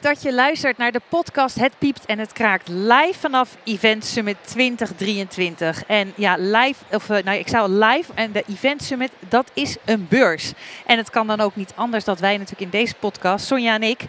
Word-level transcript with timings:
dat 0.00 0.22
je 0.22 0.34
luistert 0.34 0.76
naar 0.76 0.92
de 0.92 1.00
podcast 1.08 1.58
Het 1.58 1.72
Piept 1.78 2.06
en 2.06 2.18
het 2.18 2.32
Kraakt 2.32 2.68
live 2.68 3.18
vanaf 3.18 3.56
Event 3.64 4.04
Summit 4.04 4.36
2023. 4.44 5.84
En 5.86 6.12
ja, 6.16 6.36
live, 6.38 6.84
of 6.90 7.08
uh, 7.08 7.18
nou 7.24 7.38
ik 7.38 7.48
zou 7.48 7.70
live 7.70 8.12
en 8.14 8.32
de 8.32 8.44
Event 8.48 8.82
Summit, 8.82 9.10
dat 9.28 9.50
is 9.52 9.76
een 9.84 10.06
beurs. 10.08 10.52
En 10.86 10.96
het 10.96 11.10
kan 11.10 11.26
dan 11.26 11.40
ook 11.40 11.56
niet 11.56 11.72
anders 11.74 12.04
dat 12.04 12.20
wij 12.20 12.32
natuurlijk 12.32 12.72
in 12.72 12.80
deze 12.80 12.94
podcast, 12.94 13.46
Sonja 13.46 13.74
en 13.74 13.82
ik, 13.82 14.00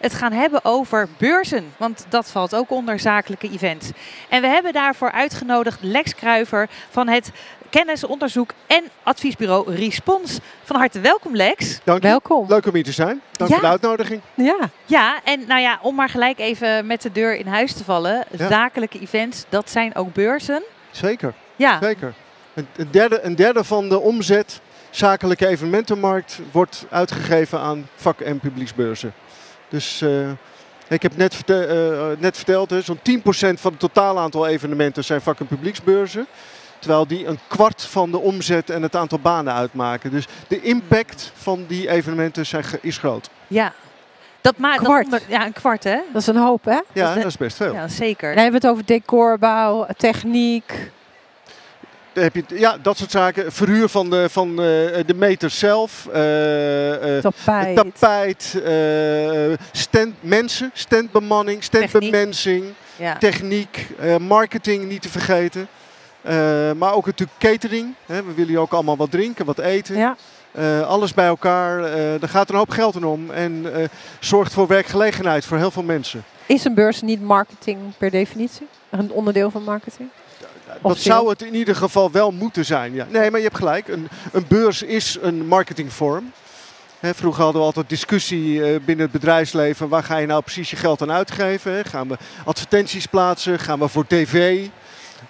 het 0.00 0.14
gaan 0.14 0.32
hebben 0.32 0.64
over 0.64 1.08
beurzen. 1.18 1.72
Want 1.76 2.06
dat 2.08 2.30
valt 2.30 2.54
ook 2.54 2.70
onder 2.70 3.00
zakelijke 3.00 3.50
events. 3.50 3.90
En 4.28 4.40
we 4.40 4.46
hebben 4.46 4.72
daarvoor 4.72 5.12
uitgenodigd 5.12 5.78
Lex 5.82 6.14
Kruiver 6.14 6.68
van 6.90 7.08
het 7.08 7.30
kennis, 7.72 8.04
onderzoek 8.04 8.50
en 8.66 8.84
adviesbureau 9.02 9.74
Respons. 9.74 10.38
Van 10.64 10.76
harte 10.76 11.00
welkom 11.00 11.36
Lex. 11.36 11.78
Dank 11.84 12.02
je. 12.02 12.08
Welkom. 12.08 12.48
Leuk 12.48 12.66
om 12.66 12.74
hier 12.74 12.84
te 12.84 12.92
zijn. 12.92 13.20
Dank 13.32 13.50
voor 13.50 13.60
de 13.60 13.66
uitnodiging. 13.66 14.20
Ja. 14.34 14.58
ja, 14.84 15.20
en 15.24 15.44
nou 15.46 15.60
ja, 15.60 15.78
om 15.82 15.94
maar 15.94 16.08
gelijk 16.08 16.38
even 16.38 16.86
met 16.86 17.02
de 17.02 17.12
deur 17.12 17.36
in 17.36 17.46
huis 17.46 17.72
te 17.72 17.84
vallen. 17.84 18.24
Zakelijke 18.38 19.00
events, 19.00 19.44
dat 19.48 19.70
zijn 19.70 19.94
ook 19.94 20.12
beurzen. 20.12 20.62
Zeker. 20.90 21.34
Ja. 21.56 21.78
Zeker. 21.82 22.14
Een, 22.54 22.88
derde, 22.90 23.20
een 23.22 23.36
derde 23.36 23.64
van 23.64 23.88
de 23.88 24.00
omzet 24.00 24.60
zakelijke 24.90 25.46
evenementenmarkt 25.46 26.40
wordt 26.50 26.86
uitgegeven 26.90 27.58
aan 27.58 27.88
vak- 27.96 28.20
en 28.20 28.38
publieksbeurzen. 28.38 29.12
Dus 29.68 30.00
uh, 30.02 30.30
ik 30.88 31.02
heb 31.02 31.16
net, 31.16 31.36
uh, 31.46 32.10
net 32.18 32.36
verteld, 32.36 32.74
zo'n 32.84 32.98
10% 32.98 33.60
van 33.60 33.70
het 33.70 33.80
totale 33.80 34.20
aantal 34.20 34.46
evenementen 34.46 35.04
zijn 35.04 35.20
vak- 35.20 35.40
en 35.40 35.46
publieksbeurzen. 35.46 36.26
Terwijl 36.82 37.06
die 37.06 37.26
een 37.26 37.38
kwart 37.48 37.82
van 37.82 38.10
de 38.10 38.18
omzet 38.18 38.70
en 38.70 38.82
het 38.82 38.96
aantal 38.96 39.18
banen 39.18 39.54
uitmaken. 39.54 40.10
Dus 40.10 40.26
de 40.48 40.60
impact 40.60 41.32
van 41.34 41.64
die 41.68 41.90
evenementen 41.90 42.46
zijn, 42.46 42.64
is 42.80 42.98
groot. 42.98 43.30
Ja, 43.46 43.72
dat 44.40 44.56
maakt 44.56 44.82
kwart. 44.82 45.24
ja, 45.28 45.46
een 45.46 45.52
kwart 45.52 45.84
hè? 45.84 45.98
Dat 46.12 46.20
is 46.20 46.26
een 46.26 46.36
hoop 46.36 46.64
hè? 46.64 46.78
Ja, 46.92 47.14
dat 47.14 47.24
is, 47.24 47.36
best 47.36 47.56
veel. 47.56 47.72
Ja, 47.72 47.88
zeker. 47.88 48.34
Dan 48.34 48.42
hebben 48.42 48.60
we 48.60 48.66
het 48.66 48.76
over 48.76 48.86
decorbouw, 48.86 49.86
techniek. 49.96 50.90
Dan 52.12 52.22
heb 52.22 52.34
je, 52.34 52.44
ja, 52.48 52.76
dat 52.82 52.96
soort 52.96 53.10
zaken. 53.10 53.52
Verhuur 53.52 53.88
van 53.88 54.10
de, 54.10 54.28
van, 54.30 54.48
uh, 54.48 54.56
de 55.06 55.14
meters 55.16 55.58
zelf. 55.58 56.06
Uh, 56.06 56.12
tapijt. 57.18 57.76
tapijt 57.76 58.62
stand, 59.72 60.14
mensen, 60.20 60.70
standbemanning, 60.72 61.64
standbemensing. 61.64 62.64
Techniek, 62.64 62.76
ja. 62.96 63.18
techniek 63.18 63.86
marketing 64.18 64.88
niet 64.88 65.02
te 65.02 65.08
vergeten. 65.08 65.68
Uh, 66.28 66.72
maar 66.72 66.94
ook 66.94 67.06
natuurlijk 67.06 67.38
catering. 67.38 67.94
Hè. 68.06 68.22
We 68.22 68.32
willen 68.34 68.50
hier 68.50 68.60
ook 68.60 68.72
allemaal 68.72 68.96
wat 68.96 69.10
drinken, 69.10 69.44
wat 69.44 69.58
eten. 69.58 69.96
Ja. 69.96 70.16
Uh, 70.58 70.86
alles 70.86 71.14
bij 71.14 71.26
elkaar. 71.26 71.78
Uh, 71.78 72.22
er 72.22 72.28
gaat 72.28 72.48
een 72.50 72.56
hoop 72.56 72.70
geld 72.70 72.94
in 72.94 73.04
om. 73.04 73.30
En 73.30 73.66
zorgt 74.20 74.52
voor 74.52 74.66
werkgelegenheid 74.66 75.44
voor 75.44 75.58
heel 75.58 75.70
veel 75.70 75.82
mensen. 75.82 76.24
Is 76.46 76.64
een 76.64 76.74
beurs 76.74 77.02
niet 77.02 77.22
marketing 77.22 77.78
per 77.98 78.10
definitie? 78.10 78.66
Een 78.90 79.12
onderdeel 79.12 79.50
van 79.50 79.62
marketing? 79.62 80.08
Dat 80.82 80.98
zou 80.98 81.28
het 81.28 81.42
in 81.42 81.54
ieder 81.54 81.76
geval 81.76 82.10
wel 82.10 82.30
moeten 82.30 82.64
zijn. 82.64 82.94
Ja. 82.94 83.06
Nee, 83.08 83.30
maar 83.30 83.40
je 83.40 83.46
hebt 83.46 83.58
gelijk. 83.58 83.88
Een, 83.88 84.08
een 84.32 84.44
beurs 84.48 84.82
is 84.82 85.18
een 85.20 85.46
marketingvorm. 85.46 86.32
He, 87.00 87.14
vroeger 87.14 87.42
hadden 87.42 87.60
we 87.60 87.66
altijd 87.66 87.88
discussie 87.88 88.60
binnen 88.80 89.04
het 89.04 89.12
bedrijfsleven. 89.12 89.88
Waar 89.88 90.04
ga 90.04 90.16
je 90.16 90.26
nou 90.26 90.42
precies 90.42 90.70
je 90.70 90.76
geld 90.76 91.02
aan 91.02 91.12
uitgeven? 91.12 91.84
Gaan 91.84 92.08
we 92.08 92.16
advertenties 92.44 93.06
plaatsen? 93.06 93.58
Gaan 93.58 93.78
we 93.78 93.88
voor 93.88 94.06
tv? 94.06 94.66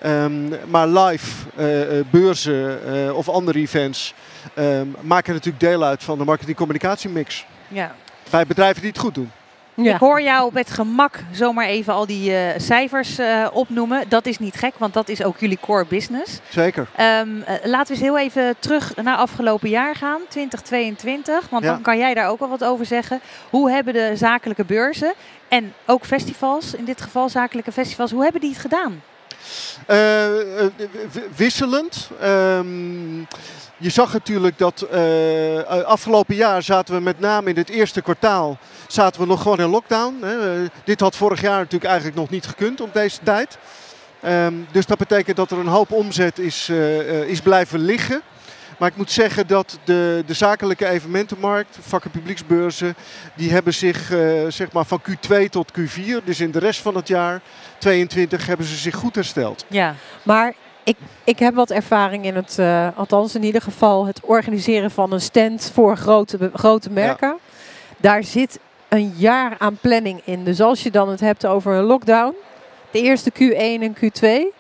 Um, 0.06 0.54
maar 0.68 0.88
live 0.88 1.46
uh, 1.58 2.04
beurzen 2.10 2.80
uh, 2.86 3.16
of 3.16 3.28
andere 3.28 3.58
events 3.58 4.14
um, 4.58 4.96
maken 5.00 5.32
natuurlijk 5.32 5.64
deel 5.64 5.84
uit 5.84 6.02
van 6.02 6.18
de 6.18 6.24
marketing-communicatiemix. 6.24 7.46
Ja. 7.68 7.94
Bij 8.30 8.46
bedrijven 8.46 8.80
die 8.80 8.90
het 8.90 9.00
goed 9.00 9.14
doen. 9.14 9.30
Ja. 9.74 9.94
Ik 9.94 10.00
hoor 10.00 10.22
jou 10.22 10.50
met 10.52 10.70
gemak 10.70 11.20
zomaar 11.30 11.66
even 11.66 11.92
al 11.92 12.06
die 12.06 12.30
uh, 12.30 12.48
cijfers 12.56 13.18
uh, 13.18 13.46
opnoemen. 13.52 14.04
Dat 14.08 14.26
is 14.26 14.38
niet 14.38 14.54
gek, 14.54 14.74
want 14.78 14.94
dat 14.94 15.08
is 15.08 15.22
ook 15.22 15.38
jullie 15.38 15.58
core 15.60 15.86
business. 15.88 16.40
Zeker. 16.48 16.88
Um, 17.00 17.36
uh, 17.36 17.44
laten 17.64 17.86
we 17.86 17.92
eens 17.92 18.00
heel 18.00 18.18
even 18.18 18.54
terug 18.58 18.96
naar 18.96 19.16
afgelopen 19.16 19.68
jaar 19.68 19.94
gaan, 19.94 20.20
2022. 20.28 21.48
Want 21.48 21.64
ja. 21.64 21.72
dan 21.72 21.82
kan 21.82 21.98
jij 21.98 22.14
daar 22.14 22.28
ook 22.28 22.38
wel 22.38 22.48
wat 22.48 22.64
over 22.64 22.86
zeggen. 22.86 23.20
Hoe 23.50 23.70
hebben 23.70 23.94
de 23.94 24.12
zakelijke 24.14 24.64
beurzen 24.64 25.12
en 25.48 25.72
ook 25.86 26.04
festivals, 26.04 26.74
in 26.74 26.84
dit 26.84 27.00
geval 27.00 27.28
zakelijke 27.28 27.72
festivals, 27.72 28.10
hoe 28.10 28.22
hebben 28.22 28.40
die 28.40 28.50
het 28.50 28.60
gedaan? 28.60 29.02
Uh, 29.90 30.26
wisselend. 31.36 32.10
Um, 32.22 33.26
je 33.76 33.90
zag 33.90 34.12
natuurlijk 34.12 34.58
dat 34.58 34.86
uh, 34.92 35.62
afgelopen 35.84 36.34
jaar 36.34 36.62
zaten 36.62 36.94
we 36.94 37.00
met 37.00 37.20
name 37.20 37.50
in 37.50 37.56
het 37.56 37.68
eerste 37.68 38.02
kwartaal 38.02 38.58
zaten 38.86 39.20
we 39.20 39.26
nog 39.26 39.42
gewoon 39.42 39.60
in 39.60 39.68
lockdown. 39.68 40.18
Hè. 40.22 40.66
Dit 40.84 41.00
had 41.00 41.16
vorig 41.16 41.40
jaar 41.40 41.58
natuurlijk 41.58 41.84
eigenlijk 41.84 42.16
nog 42.16 42.30
niet 42.30 42.46
gekund 42.46 42.80
op 42.80 42.92
deze 42.92 43.18
tijd. 43.22 43.58
Um, 44.26 44.66
dus 44.72 44.86
dat 44.86 44.98
betekent 44.98 45.36
dat 45.36 45.50
er 45.50 45.58
een 45.58 45.66
hoop 45.66 45.92
omzet 45.92 46.38
is, 46.38 46.68
is 47.26 47.40
blijven 47.40 47.78
liggen. 47.78 48.22
Maar 48.82 48.90
ik 48.90 48.96
moet 48.96 49.10
zeggen 49.10 49.46
dat 49.46 49.78
de, 49.84 50.22
de 50.26 50.34
zakelijke 50.34 50.86
evenementenmarkt, 50.86 51.78
vakken 51.80 52.10
publieksbeurzen, 52.10 52.94
die 53.34 53.50
hebben 53.50 53.74
zich 53.74 54.10
uh, 54.10 54.46
zeg 54.48 54.72
maar 54.72 54.84
van 54.84 55.00
Q2 55.10 55.48
tot 55.50 55.72
Q4, 55.80 56.24
dus 56.24 56.40
in 56.40 56.50
de 56.50 56.58
rest 56.58 56.80
van 56.80 56.94
het 56.94 57.08
jaar 57.08 57.40
22, 57.78 58.46
hebben 58.46 58.66
ze 58.66 58.76
zich 58.76 58.94
goed 58.94 59.14
hersteld. 59.14 59.64
Ja, 59.68 59.94
maar 60.22 60.54
ik, 60.82 60.96
ik 61.24 61.38
heb 61.38 61.54
wat 61.54 61.70
ervaring 61.70 62.24
in 62.24 62.34
het, 62.34 62.56
uh, 62.60 62.88
althans 62.94 63.34
in 63.34 63.42
ieder 63.42 63.62
geval, 63.62 64.06
het 64.06 64.20
organiseren 64.24 64.90
van 64.90 65.12
een 65.12 65.20
stand 65.20 65.70
voor 65.74 65.96
grote, 65.96 66.50
grote 66.54 66.90
merken. 66.90 67.28
Ja. 67.28 67.38
Daar 67.96 68.24
zit 68.24 68.58
een 68.88 69.12
jaar 69.16 69.54
aan 69.58 69.78
planning 69.80 70.20
in. 70.24 70.44
Dus 70.44 70.60
als 70.60 70.82
je 70.82 70.90
dan 70.90 71.08
het 71.08 71.20
hebt 71.20 71.46
over 71.46 71.74
een 71.74 71.84
lockdown, 71.84 72.34
de 72.90 73.00
eerste 73.00 73.30
Q1 73.32 73.82
en 73.82 73.96
Q2. 73.96 74.56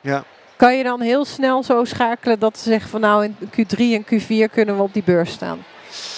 Ja. 0.00 0.24
Kan 0.62 0.76
je 0.76 0.82
dan 0.82 1.00
heel 1.00 1.24
snel 1.24 1.62
zo 1.62 1.84
schakelen 1.84 2.38
dat 2.38 2.58
ze 2.58 2.68
zeggen 2.68 2.90
van 2.90 3.00
nou 3.00 3.24
in 3.24 3.36
Q3 3.50 3.78
en 3.78 4.04
Q4 4.04 4.52
kunnen 4.52 4.76
we 4.76 4.82
op 4.82 4.92
die 4.92 5.02
beurs 5.02 5.30
staan? 5.30 5.64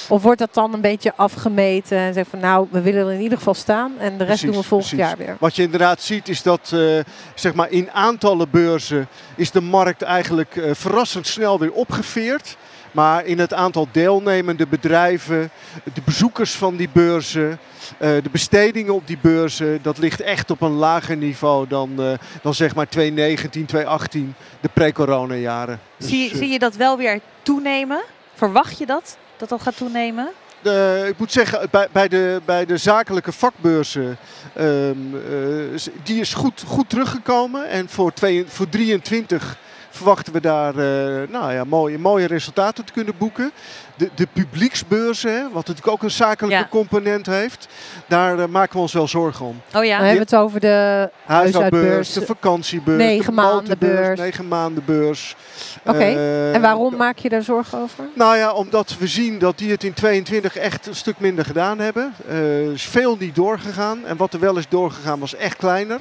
Of 0.08 0.22
wordt 0.22 0.38
dat 0.38 0.54
dan 0.54 0.74
een 0.74 0.80
beetje 0.80 1.12
afgemeten 1.16 1.98
en 1.98 2.14
zeggen 2.14 2.30
van 2.30 2.48
nou, 2.48 2.66
we 2.70 2.80
willen 2.80 3.06
er 3.06 3.12
in 3.12 3.20
ieder 3.20 3.38
geval 3.38 3.54
staan 3.54 3.92
en 3.98 4.18
de 4.18 4.24
rest 4.24 4.26
precies, 4.26 4.42
doen 4.42 4.56
we 4.56 4.62
volgend 4.62 4.90
precies. 4.90 5.08
jaar 5.08 5.26
weer. 5.26 5.36
Wat 5.40 5.56
je 5.56 5.62
inderdaad 5.62 6.02
ziet 6.02 6.28
is 6.28 6.42
dat 6.42 6.70
uh, 6.74 7.00
zeg 7.34 7.54
maar 7.54 7.70
in 7.70 7.90
aantallen 7.90 8.50
beurzen 8.50 9.08
is 9.36 9.50
de 9.50 9.60
markt 9.60 10.02
eigenlijk 10.02 10.56
uh, 10.56 10.70
verrassend 10.74 11.26
snel 11.26 11.58
weer 11.58 11.72
opgeveerd. 11.72 12.56
Maar 12.92 13.24
in 13.24 13.38
het 13.38 13.52
aantal 13.52 13.88
deelnemende 13.92 14.66
bedrijven, 14.66 15.50
de 15.94 16.02
bezoekers 16.04 16.52
van 16.54 16.76
die 16.76 16.88
beurzen, 16.92 17.58
de 17.98 18.30
bestedingen 18.30 18.94
op 18.94 19.06
die 19.06 19.18
beurzen, 19.20 19.78
dat 19.82 19.98
ligt 19.98 20.20
echt 20.20 20.50
op 20.50 20.60
een 20.60 20.72
lager 20.72 21.16
niveau 21.16 21.66
dan, 21.68 21.90
uh, 21.98 22.12
dan 22.42 22.54
zeg 22.54 22.74
maar 22.74 22.88
2019, 22.88 23.66
2018, 23.66 24.34
de 24.60 24.68
pre-corona 24.72 25.34
jaren. 25.34 25.80
Dus, 25.96 26.08
zie, 26.08 26.30
uh, 26.30 26.36
zie 26.36 26.48
je 26.48 26.58
dat 26.58 26.76
wel 26.76 26.96
weer 26.96 27.20
toenemen? 27.42 28.02
Verwacht 28.34 28.78
je 28.78 28.86
dat, 28.86 29.16
dat 29.36 29.48
dat 29.48 29.62
gaat 29.62 29.76
toenemen? 29.76 30.28
Uh, 30.62 31.08
ik 31.08 31.18
moet 31.18 31.32
zeggen, 31.32 31.68
bij, 31.70 31.88
bij, 31.92 32.08
de, 32.08 32.40
bij 32.44 32.66
de 32.66 32.76
zakelijke 32.76 33.32
vakbeurzen, 33.32 34.16
um, 34.58 35.14
uh, 35.14 35.80
die 36.02 36.20
is 36.20 36.34
goed, 36.34 36.62
goed 36.66 36.88
teruggekomen. 36.88 37.68
En 37.68 37.88
voor, 37.88 38.12
twee, 38.12 38.44
voor 38.46 38.68
23 38.68 39.56
verwachten 39.94 40.32
we 40.32 40.40
daar 40.40 40.74
uh, 40.74 41.28
nou 41.28 41.52
ja, 41.52 41.64
mooie, 41.64 41.98
mooie 41.98 42.26
resultaten 42.26 42.84
te 42.84 42.92
kunnen 42.92 43.14
boeken. 43.18 43.52
De, 43.96 44.10
de 44.14 44.26
publieksbeurzen, 44.32 45.32
hè, 45.32 45.42
wat 45.42 45.66
natuurlijk 45.66 45.88
ook 45.88 46.02
een 46.02 46.10
zakelijke 46.10 46.58
ja. 46.58 46.68
component 46.70 47.26
heeft, 47.26 47.68
daar 48.06 48.38
uh, 48.38 48.46
maken 48.46 48.72
we 48.72 48.78
ons 48.78 48.92
wel 48.92 49.08
zorgen 49.08 49.46
om. 49.46 49.60
Oh 49.74 49.84
ja, 49.84 49.98
we 49.98 50.04
hebben 50.04 50.22
het 50.22 50.36
over 50.36 50.60
de 50.60 51.10
huishoudbeurs, 51.24 52.12
de 52.12 52.26
vakantiebeurs, 52.26 52.98
negen 52.98 53.34
maanden 53.34 53.78
beurs. 53.78 54.18
negen 54.18 54.48
maanden 54.48 54.84
beurs. 54.84 55.36
Oké, 55.84 55.96
okay. 55.96 56.14
uh, 56.14 56.54
en 56.54 56.60
waarom 56.60 56.96
maak 56.96 57.18
je 57.18 57.28
daar 57.28 57.42
zorgen 57.42 57.78
over? 57.78 58.04
Nou 58.14 58.36
ja, 58.36 58.52
omdat 58.52 58.96
we 58.98 59.06
zien 59.06 59.38
dat 59.38 59.58
die 59.58 59.70
het 59.70 59.84
in 59.84 59.94
22 59.94 60.56
echt 60.56 60.86
een 60.86 60.96
stuk 60.96 61.18
minder 61.18 61.44
gedaan 61.44 61.78
hebben. 61.78 62.14
Er 62.28 62.72
is 62.72 62.84
veel 62.84 63.16
niet 63.18 63.34
doorgegaan 63.34 64.06
en 64.06 64.16
wat 64.16 64.32
er 64.32 64.40
wel 64.40 64.56
is 64.56 64.68
doorgegaan 64.68 65.18
was 65.18 65.34
echt 65.34 65.56
kleiner, 65.56 66.00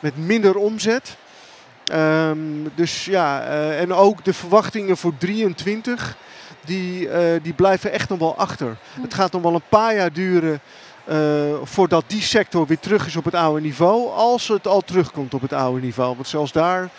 met 0.00 0.16
minder 0.16 0.56
omzet. 0.56 1.16
Um, 1.92 2.70
dus 2.74 3.04
ja, 3.04 3.48
uh, 3.48 3.80
en 3.80 3.92
ook 3.92 4.24
de 4.24 4.32
verwachtingen 4.32 4.96
voor 4.96 5.12
23, 5.18 6.16
die, 6.64 7.08
uh, 7.08 7.14
die 7.42 7.52
blijven 7.52 7.92
echt 7.92 8.08
nog 8.08 8.18
wel 8.18 8.36
achter. 8.36 8.76
Hm. 8.94 9.02
Het 9.02 9.14
gaat 9.14 9.32
nog 9.32 9.42
wel 9.42 9.54
een 9.54 9.68
paar 9.68 9.94
jaar 9.94 10.12
duren 10.12 10.60
uh, 11.08 11.16
voordat 11.62 12.04
die 12.06 12.22
sector 12.22 12.66
weer 12.66 12.78
terug 12.78 13.06
is 13.06 13.16
op 13.16 13.24
het 13.24 13.34
oude 13.34 13.60
niveau. 13.60 14.10
Als 14.10 14.48
het 14.48 14.66
al 14.66 14.80
terugkomt 14.80 15.34
op 15.34 15.42
het 15.42 15.52
oude 15.52 15.80
niveau. 15.80 16.14
Want 16.14 16.28
zelfs 16.28 16.52
daar 16.52 16.90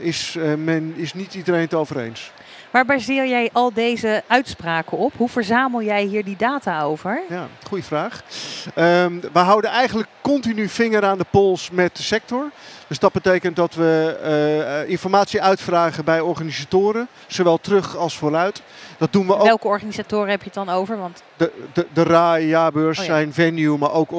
is, 0.00 0.36
men, 0.58 0.94
is 0.96 1.14
niet 1.14 1.34
iedereen 1.34 1.60
het 1.60 1.74
over 1.74 1.98
eens. 1.98 2.32
Waar 2.76 2.84
baseer 2.84 3.28
jij 3.28 3.50
al 3.52 3.72
deze 3.72 4.22
uitspraken 4.26 4.98
op? 4.98 5.12
Hoe 5.16 5.28
verzamel 5.28 5.82
jij 5.82 6.02
hier 6.02 6.24
die 6.24 6.36
data 6.36 6.82
over? 6.82 7.22
Ja, 7.28 7.46
goede 7.66 7.84
vraag. 7.84 8.22
Ehm, 8.74 9.20
we 9.32 9.38
houden 9.38 9.70
eigenlijk 9.70 10.08
continu 10.26 10.68
vinger 10.68 11.04
aan 11.04 11.18
de 11.18 11.26
pols 11.30 11.70
met 11.70 11.96
de 11.96 12.02
sector. 12.02 12.50
Dus 12.86 12.98
dat 12.98 13.12
betekent 13.12 13.56
dat 13.56 13.74
we 13.74 14.18
uh, 14.84 14.90
informatie 14.90 15.42
uitvragen 15.42 16.04
bij 16.04 16.20
organisatoren, 16.20 17.08
zowel 17.26 17.58
terug 17.58 17.96
als 17.96 18.16
vooruit. 18.16 18.62
Dat 18.98 19.12
doen 19.12 19.26
we 19.26 19.36
ook. 19.36 19.42
Welke 19.42 19.66
organisatoren 19.66 20.28
heb 20.28 20.38
je 20.38 20.44
het 20.44 20.54
dan 20.54 20.68
over? 20.68 20.98
Want... 20.98 21.22
De, 21.36 21.52
de, 21.72 21.86
de 21.92 22.02
RAI, 22.02 22.46
Jaarbeurs 22.46 22.98
oh, 22.98 23.04
zijn 23.04 23.32
venue, 23.32 23.78
maar 23.78 23.92
ook 23.92 24.10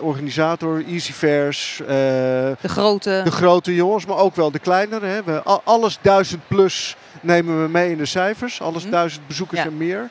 organisator, 0.00 0.84
Easyfairs. 0.86 1.78
Uh, 1.80 1.88
de 1.88 2.56
grote. 2.62 3.20
De 3.24 3.30
grote 3.30 3.74
jongens, 3.74 4.06
maar 4.06 4.18
ook 4.18 4.36
wel 4.36 4.50
de 4.50 4.58
kleinere. 4.58 5.06
Hè. 5.06 5.22
We, 5.22 5.42
alles 5.64 5.98
duizend 6.02 6.48
plus 6.48 6.96
nemen 7.20 7.62
we 7.62 7.68
mee 7.68 7.90
in 7.90 7.98
de 7.98 8.06
cijfers. 8.06 8.60
Alles 8.60 8.84
hm. 8.84 8.90
duizend 8.90 9.26
bezoekers 9.26 9.60
en 9.60 9.76
meer. 9.76 10.10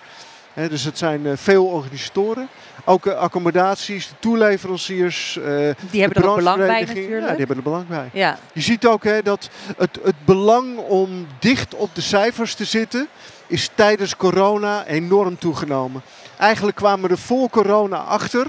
Dus 0.53 0.83
het 0.83 0.97
zijn 0.97 1.25
uh, 1.25 1.31
veel 1.35 1.65
organisatoren. 1.65 2.47
Ook 2.85 3.05
uh, 3.05 3.13
accommodaties, 3.13 4.07
de 4.07 4.13
toeleveranciers. 4.19 5.35
Uh, 5.35 5.45
die 5.91 6.01
hebben 6.01 6.23
er 6.23 6.29
ook 6.29 6.35
belang 6.35 6.57
bij 6.57 6.85
natuurlijk. 6.85 7.21
Ja, 7.21 7.27
die 7.27 7.37
hebben 7.37 7.57
er 7.57 7.63
belang 7.63 7.87
bij. 7.87 8.09
Ja. 8.13 8.37
Je 8.53 8.61
ziet 8.61 8.85
ook 8.85 9.23
dat 9.23 9.49
het, 9.77 9.99
het 10.03 10.25
belang 10.25 10.77
om 10.77 11.27
dicht 11.39 11.75
op 11.75 11.95
de 11.95 12.01
cijfers 12.01 12.53
te 12.53 12.65
zitten... 12.65 13.07
is 13.47 13.69
tijdens 13.75 14.15
corona 14.15 14.85
enorm 14.85 15.37
toegenomen. 15.37 16.01
Eigenlijk 16.37 16.77
kwamen 16.77 17.05
we 17.05 17.09
er 17.09 17.21
voor 17.21 17.49
corona 17.49 17.97
achter 17.97 18.47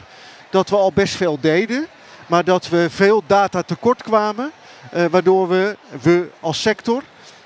dat 0.51 0.71
we 0.71 0.77
al 0.77 0.93
best 0.93 1.15
veel 1.15 1.39
deden... 1.41 1.87
maar 2.27 2.45
dat 2.45 2.69
we 2.69 2.87
veel 2.91 3.23
data 3.27 3.63
tekort 3.63 4.03
kwamen... 4.03 4.51
waardoor 5.11 5.49
we, 5.49 5.77
we 6.03 6.29
als 6.41 6.63
sector 6.63 7.03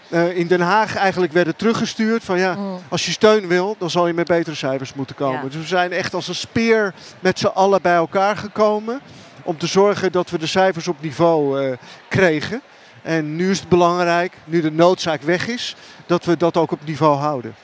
uh, 0.09 0.37
in 0.37 0.47
Den 0.47 0.61
Haag 0.61 0.97
eigenlijk 0.97 1.33
werden 1.33 1.57
teruggestuurd. 1.57 2.25
Van 2.25 2.39
ja, 2.39 2.55
mm. 2.55 2.79
als 2.89 3.07
je 3.07 3.13
steun 3.13 3.47
wil, 3.49 3.77
dan 3.79 3.91
zal 3.91 4.07
je 4.07 4.15
met 4.15 4.27
betere 4.27 4.57
cijfers 4.57 4.95
moeten 4.95 5.17
komen. 5.17 5.43
Dus 5.43 5.57
we 5.57 5.67
zijn 5.67 5.93
echt 5.93 6.15
als 6.15 6.29
een 6.29 6.35
speer 6.35 6.95
met 7.21 7.39
z'n 7.39 7.47
allen 7.47 7.83
bij 7.83 7.95
elkaar 7.95 8.37
gekomen. 8.37 9.01
Om 9.43 9.59
te 9.59 9.67
zorgen 9.67 10.13
dat 10.13 10.31
we 10.31 10.39
de 10.39 10.47
cijfers 10.47 10.89
op 10.89 10.97
niveau 11.01 11.63
uh, 11.63 11.77
kregen. 12.09 12.63
En 13.03 13.37
nu 13.37 13.51
is 13.51 13.61
het 13.61 13.69
belangrijk, 13.69 14.37
nu 14.45 14.61
de 14.61 14.73
noodzaak 14.73 15.23
weg 15.23 15.49
is, 15.49 15.77
dat 16.07 16.25
we 16.25 16.37
dat 16.37 16.57
ook 16.57 16.73
op 16.73 16.81
niveau 16.85 17.17
houden. 17.17 17.55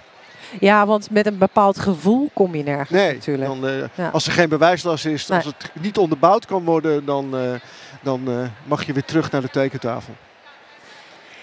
Ja, 0.60 0.86
want 0.86 1.10
met 1.10 1.26
een 1.26 1.38
bepaald 1.38 1.78
gevoel 1.78 2.30
kom 2.32 2.54
je 2.54 2.62
nergens 2.62 2.90
nee, 2.90 3.14
natuurlijk. 3.14 3.48
Dan, 3.48 3.66
uh, 3.66 3.84
ja. 3.94 4.08
Als 4.08 4.26
er 4.26 4.32
geen 4.32 4.48
bewijslast 4.48 5.06
is, 5.06 5.26
nee. 5.26 5.38
als 5.38 5.46
het 5.46 5.70
niet 5.80 5.98
onderbouwd 5.98 6.46
kan 6.46 6.64
worden, 6.64 7.04
dan, 7.04 7.34
dan 8.02 8.50
mag 8.64 8.84
je 8.84 8.92
weer 8.92 9.04
terug 9.04 9.30
naar 9.30 9.40
de 9.40 9.50
tekentafel 9.50 10.14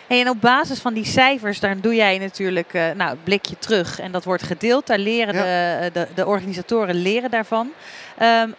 en 0.07 0.30
op 0.30 0.42
basis 0.42 0.80
van 0.80 0.94
die 0.94 1.06
cijfers, 1.06 1.59
daar 1.59 1.80
doe 1.81 1.95
jij 1.95 2.18
natuurlijk 2.18 2.74
uh, 2.74 2.92
nou, 2.95 3.09
het 3.09 3.24
blikje 3.24 3.57
terug. 3.59 4.00
En 4.00 4.12
dat 4.12 4.24
wordt 4.24 4.44
gedeeld. 4.44 4.88
Daar 4.88 5.00
leren 5.00 5.33
de, 5.33 5.39
eh, 5.39 5.94
de, 5.94 6.07
de, 6.15 6.25
organisatoren 6.25 6.95
leren 6.95 7.31
daarvan. 7.31 7.71
Um, 8.21 8.56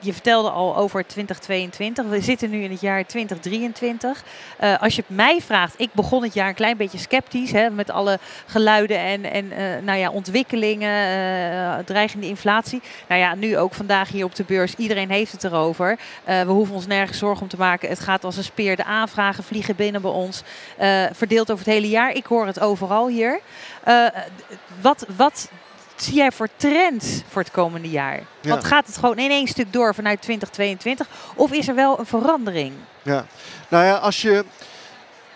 je 0.00 0.12
vertelde 0.12 0.50
al 0.50 0.76
over 0.76 1.06
2022. 1.06 2.06
We 2.06 2.20
zitten 2.20 2.50
nu 2.50 2.62
in 2.62 2.70
het 2.70 2.80
jaar 2.80 3.06
2023. 3.06 4.24
Uh, 4.60 4.72
eh, 4.72 4.82
als 4.82 4.96
je 4.96 5.04
mij 5.06 5.40
vraagt, 5.40 5.74
ik 5.76 5.92
begon 5.92 6.22
het 6.22 6.34
jaar 6.34 6.48
een 6.48 6.54
klein 6.54 6.76
beetje 6.76 6.98
sceptisch. 6.98 7.52
Hè, 7.52 7.70
met 7.70 7.90
alle 7.90 8.18
geluiden 8.46 8.98
en, 8.98 9.24
en 9.24 9.44
uh, 9.44 9.58
nou 9.82 9.98
ja, 9.98 10.10
ontwikkelingen, 10.10 10.90
uh, 10.90 11.84
dreigende 11.84 12.26
inflatie. 12.26 12.82
Nou 13.08 13.20
ja, 13.20 13.34
nu 13.34 13.58
ook 13.58 13.74
vandaag 13.74 14.08
hier 14.08 14.24
op 14.24 14.34
de 14.34 14.44
beurs. 14.44 14.74
Iedereen 14.74 15.10
heeft 15.10 15.32
het 15.32 15.44
erover. 15.44 15.98
we 16.24 16.44
hoeven 16.46 16.74
ons 16.74 16.86
nergens 16.86 17.18
zorgen 17.18 17.42
om 17.42 17.48
te 17.48 17.56
maken. 17.56 17.88
Het 17.88 18.00
gaat 18.00 18.24
als 18.24 18.36
een 18.36 18.44
speer. 18.44 18.76
De 18.76 18.84
aanvragen 18.84 19.44
vliegen 19.44 19.76
binnen 19.76 20.02
bij 20.02 20.10
ons. 20.10 20.42
verdeeld 21.12 21.50
over 21.50 21.64
het 21.64 21.74
hele 21.74 21.88
jaar. 21.88 22.12
Ik 22.12 22.26
hoor 22.26 22.46
het 22.46 22.60
overal 22.60 23.08
hier. 23.08 23.40
wat, 24.80 25.06
wat 25.16 25.50
zie 26.02 26.14
jij 26.14 26.32
voor 26.32 26.48
trends 26.56 27.22
voor 27.28 27.42
het 27.42 27.50
komende 27.50 27.88
jaar? 27.88 28.22
Want 28.42 28.64
gaat 28.64 28.86
het 28.86 28.96
gewoon 28.96 29.18
in 29.18 29.30
één 29.30 29.46
stuk 29.46 29.72
door 29.72 29.94
vanuit 29.94 30.22
2022? 30.22 31.06
Of 31.34 31.52
is 31.52 31.68
er 31.68 31.74
wel 31.74 31.98
een 31.98 32.06
verandering? 32.06 32.72
Ja, 33.02 33.26
nou 33.68 33.84
ja, 33.84 33.94
als 33.96 34.22
je 34.22 34.44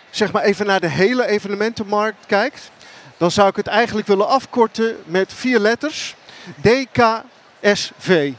zeg 0.09 0.31
maar 0.31 0.43
even 0.43 0.65
naar 0.65 0.79
de 0.79 0.89
hele 0.89 1.27
evenementenmarkt 1.27 2.25
kijkt, 2.25 2.71
dan 3.17 3.31
zou 3.31 3.49
ik 3.49 3.55
het 3.55 3.67
eigenlijk 3.67 4.07
willen 4.07 4.27
afkorten 4.27 4.95
met 5.05 5.33
vier 5.33 5.59
letters. 5.59 6.15
DKSV. 6.61 8.31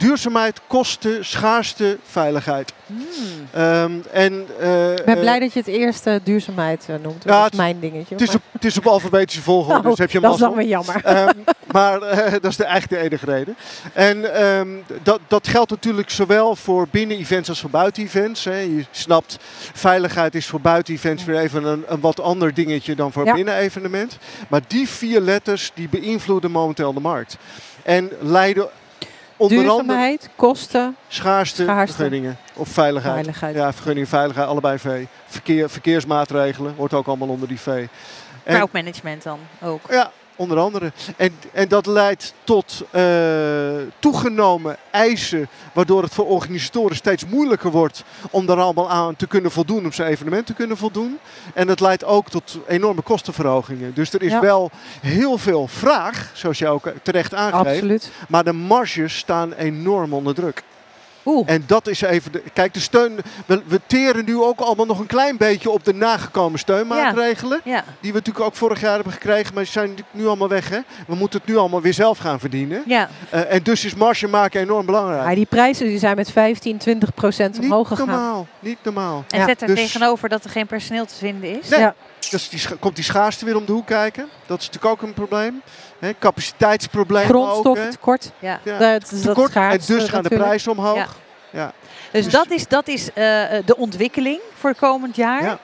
Duurzaamheid, 0.00 0.60
kosten, 0.66 1.24
schaarste, 1.24 1.98
veiligheid. 2.04 2.72
Hmm. 2.86 3.62
Um, 3.62 4.02
en, 4.12 4.46
uh, 4.60 4.92
ik 4.92 5.04
ben 5.04 5.20
blij 5.20 5.38
dat 5.38 5.52
je 5.52 5.58
het 5.58 5.68
eerste 5.68 6.20
duurzaamheid 6.24 6.86
uh, 6.90 6.96
noemt. 7.02 7.24
Ja, 7.24 7.42
dat 7.42 7.52
is 7.52 7.58
mijn 7.58 7.80
dingetje. 7.80 8.14
Het 8.14 8.28
is, 8.28 8.34
op, 8.34 8.42
het 8.52 8.64
is 8.64 8.78
op 8.78 8.86
alfabetische 8.86 9.42
volgorde, 9.42 9.88
dus 9.88 9.98
heb 9.98 10.10
je 10.10 10.20
Dat 10.20 10.34
is 10.34 10.40
dan 10.40 10.54
weer 10.54 10.66
jammer. 10.66 11.26
Um, 11.28 11.44
maar 11.72 12.02
uh, 12.02 12.30
dat 12.42 12.44
is 12.44 12.56
de, 12.56 12.64
eigenlijk 12.64 13.02
de 13.02 13.08
enige 13.08 13.26
reden. 13.26 13.56
En 13.92 14.44
um, 14.44 14.84
dat, 15.02 15.20
dat 15.26 15.48
geldt 15.48 15.70
natuurlijk 15.70 16.10
zowel 16.10 16.56
voor 16.56 16.86
binnen-events 16.90 17.48
als 17.48 17.60
voor 17.60 17.70
buiten-events. 17.70 18.42
Je 18.44 18.84
snapt, 18.90 19.36
veiligheid 19.72 20.34
is 20.34 20.46
voor 20.46 20.60
buiten-events 20.60 21.24
weer 21.24 21.38
even 21.38 21.64
een, 21.64 21.84
een, 21.88 22.00
wat 22.00 22.20
ander 22.20 22.54
dingetje 22.54 22.94
dan 22.94 23.12
voor 23.12 23.24
ja. 23.24 23.34
binnen-evenement. 23.34 24.18
Maar 24.48 24.60
die 24.66 24.88
vier 24.88 25.20
letters 25.20 25.70
die 25.74 25.88
beïnvloeden 25.88 26.50
momenteel 26.50 26.92
de 26.92 27.00
markt. 27.00 27.36
En 27.82 28.10
leiden 28.20 28.68
onder 29.40 29.58
Duurzaamheid, 29.58 30.28
kosten, 30.36 30.96
schaarste, 31.08 31.62
schaarste, 31.62 31.96
vergunningen 31.96 32.36
of 32.54 32.68
veiligheid. 32.68 33.14
veiligheid. 33.14 33.54
Ja, 33.54 33.72
vergunningen, 33.72 34.08
veiligheid, 34.08 34.46
allebei 34.48 34.78
V. 34.78 35.04
Verkeer, 35.26 35.70
verkeersmaatregelen 35.70 36.74
wordt 36.74 36.94
ook 36.94 37.06
allemaal 37.06 37.28
onder 37.28 37.48
die 37.48 37.60
V. 37.60 37.86
Crowdmanagement 38.44 39.22
dan 39.22 39.38
ook. 39.62 39.80
Ja, 39.90 40.10
Onder 40.40 40.58
andere. 40.58 40.92
En, 41.16 41.34
en 41.52 41.68
dat 41.68 41.86
leidt 41.86 42.34
tot 42.44 42.82
uh, 42.94 43.02
toegenomen 43.98 44.76
eisen, 44.90 45.48
waardoor 45.72 46.02
het 46.02 46.14
voor 46.14 46.26
organisatoren 46.26 46.96
steeds 46.96 47.26
moeilijker 47.26 47.70
wordt 47.70 48.04
om 48.30 48.46
daar 48.46 48.60
allemaal 48.60 48.90
aan 48.90 49.16
te 49.16 49.26
kunnen 49.26 49.50
voldoen, 49.50 49.84
om 49.84 49.92
zijn 49.92 50.10
evenement 50.10 50.46
te 50.46 50.54
kunnen 50.54 50.76
voldoen. 50.76 51.18
En 51.54 51.68
het 51.68 51.80
leidt 51.80 52.04
ook 52.04 52.28
tot 52.28 52.58
enorme 52.66 53.02
kostenverhogingen. 53.02 53.94
Dus 53.94 54.12
er 54.12 54.22
is 54.22 54.38
wel 54.38 54.70
heel 55.00 55.38
veel 55.38 55.66
vraag, 55.66 56.30
zoals 56.34 56.58
jij 56.58 56.68
ook 56.68 56.92
terecht 57.02 57.34
aangeeft. 57.34 57.66
Absoluut. 57.66 58.10
Maar 58.28 58.44
de 58.44 58.52
marges 58.52 59.16
staan 59.16 59.52
enorm 59.52 60.12
onder 60.12 60.34
druk. 60.34 60.62
En 61.46 61.64
dat 61.66 61.86
is 61.86 62.00
even. 62.00 62.32
De, 62.32 62.42
kijk, 62.52 62.74
de 62.74 62.80
steun. 62.80 63.18
We, 63.46 63.62
we, 63.66 63.80
teren 63.86 64.24
nu 64.24 64.40
ook 64.40 64.60
allemaal 64.60 64.86
nog 64.86 64.98
een 64.98 65.06
klein 65.06 65.36
beetje 65.36 65.70
op 65.70 65.84
de 65.84 65.94
nagekomen 65.94 66.58
steunmaatregelen. 66.58 67.60
Ja. 67.64 67.84
Die 68.00 68.12
we 68.12 68.18
natuurlijk 68.18 68.44
ook 68.44 68.54
vorig 68.54 68.80
jaar 68.80 68.94
hebben 68.94 69.12
gekregen, 69.12 69.54
maar 69.54 69.62
die 69.62 69.72
zijn 69.72 69.96
nu 70.10 70.26
allemaal 70.26 70.48
weg. 70.48 70.68
Hè? 70.68 70.78
We 71.06 71.14
moeten 71.14 71.40
het 71.40 71.48
nu 71.48 71.56
allemaal 71.56 71.80
weer 71.80 71.94
zelf 71.94 72.18
gaan 72.18 72.40
verdienen. 72.40 72.82
Ja. 72.86 73.08
Uh, 73.34 73.52
en 73.52 73.62
dus 73.62 73.84
is 73.84 73.94
marge 73.94 74.28
maken 74.28 74.60
enorm 74.60 74.86
belangrijk. 74.86 75.28
Ja, 75.28 75.34
die 75.34 75.46
prijzen 75.46 75.86
die 75.86 75.98
zijn 75.98 76.16
met 76.16 76.30
15, 76.30 76.78
20 76.78 77.14
procent 77.14 77.58
omhoog 77.58 77.88
gegaan. 77.88 78.06
Niet 78.06 78.14
normaal. 78.16 78.46
Niet 78.60 78.78
normaal. 78.82 79.24
En 79.28 79.46
zet 79.46 79.60
er 79.60 79.66
dus, 79.66 79.78
tegenover 79.78 80.28
dat 80.28 80.44
er 80.44 80.50
geen 80.50 80.66
personeel 80.66 81.06
te 81.06 81.14
vinden 81.14 81.58
is. 81.60 81.68
Nee. 81.68 81.80
Ja. 81.80 81.94
Dus 82.30 82.48
die, 82.48 82.60
komt 82.78 82.94
die 82.94 83.04
schaarste 83.04 83.44
weer 83.44 83.56
om 83.56 83.64
de 83.64 83.72
hoek 83.72 83.86
kijken. 83.86 84.28
Dat 84.46 84.60
is 84.60 84.66
natuurlijk 84.66 84.92
ook 84.92 85.02
een 85.08 85.14
probleem. 85.14 85.62
He, 85.98 86.12
capaciteitsprobleem 86.18 87.24
Grondstoftekort. 87.24 88.30
Ja. 88.38 88.60
ja. 88.64 88.78
Dat, 88.78 89.10
dat 89.10 89.22
tekort, 89.22 89.54
en 89.54 89.80
dus 89.86 90.08
gaan 90.08 90.22
de 90.22 90.28
prijzen 90.28 90.72
omhoog. 90.72 90.96
Ja. 90.96 91.08
ja. 91.50 91.72
Dus, 92.12 92.24
dus, 92.24 92.32
dat 92.32 92.50
is, 92.50 92.68
dat 92.68 92.88
is 92.88 93.08
uh, 93.08 93.14
de 93.64 93.74
ontwikkeling 93.76 94.40
voor 94.54 94.70
het 94.70 94.78
komend 94.78 95.16
jaar. 95.16 95.42
Ja. 95.42 95.58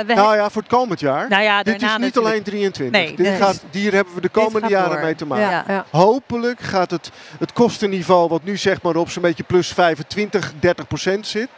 Uh, 0.00 0.06
we 0.06 0.14
nou 0.14 0.36
ja, 0.36 0.50
voor 0.50 0.62
het 0.62 0.70
komend 0.70 1.00
jaar. 1.00 1.28
Nou 1.28 1.42
ja, 1.42 1.62
Dit 1.62 1.82
is 1.82 1.96
niet 1.96 2.18
alleen 2.18 2.42
23. 2.42 3.00
Nee, 3.00 3.16
Dit 3.16 3.36
gaat, 3.36 3.62
hier 3.70 3.92
hebben 3.92 4.14
we 4.14 4.20
de 4.20 4.28
komende 4.28 4.68
jaren 4.68 5.02
mee 5.02 5.14
te 5.14 5.26
maken. 5.26 5.50
Ja. 5.50 5.64
Ja. 5.66 5.84
Hopelijk 5.90 6.60
gaat 6.60 6.90
het, 6.90 7.10
het 7.38 7.52
kostenniveau, 7.52 8.28
wat 8.28 8.44
nu 8.44 8.56
zeg 8.56 8.82
maar 8.82 8.96
op 8.96 9.10
zo'n 9.10 9.22
beetje 9.22 9.42
plus 9.42 9.68
25, 9.68 10.52
30 10.60 10.86
procent 10.86 11.26
zit. 11.26 11.48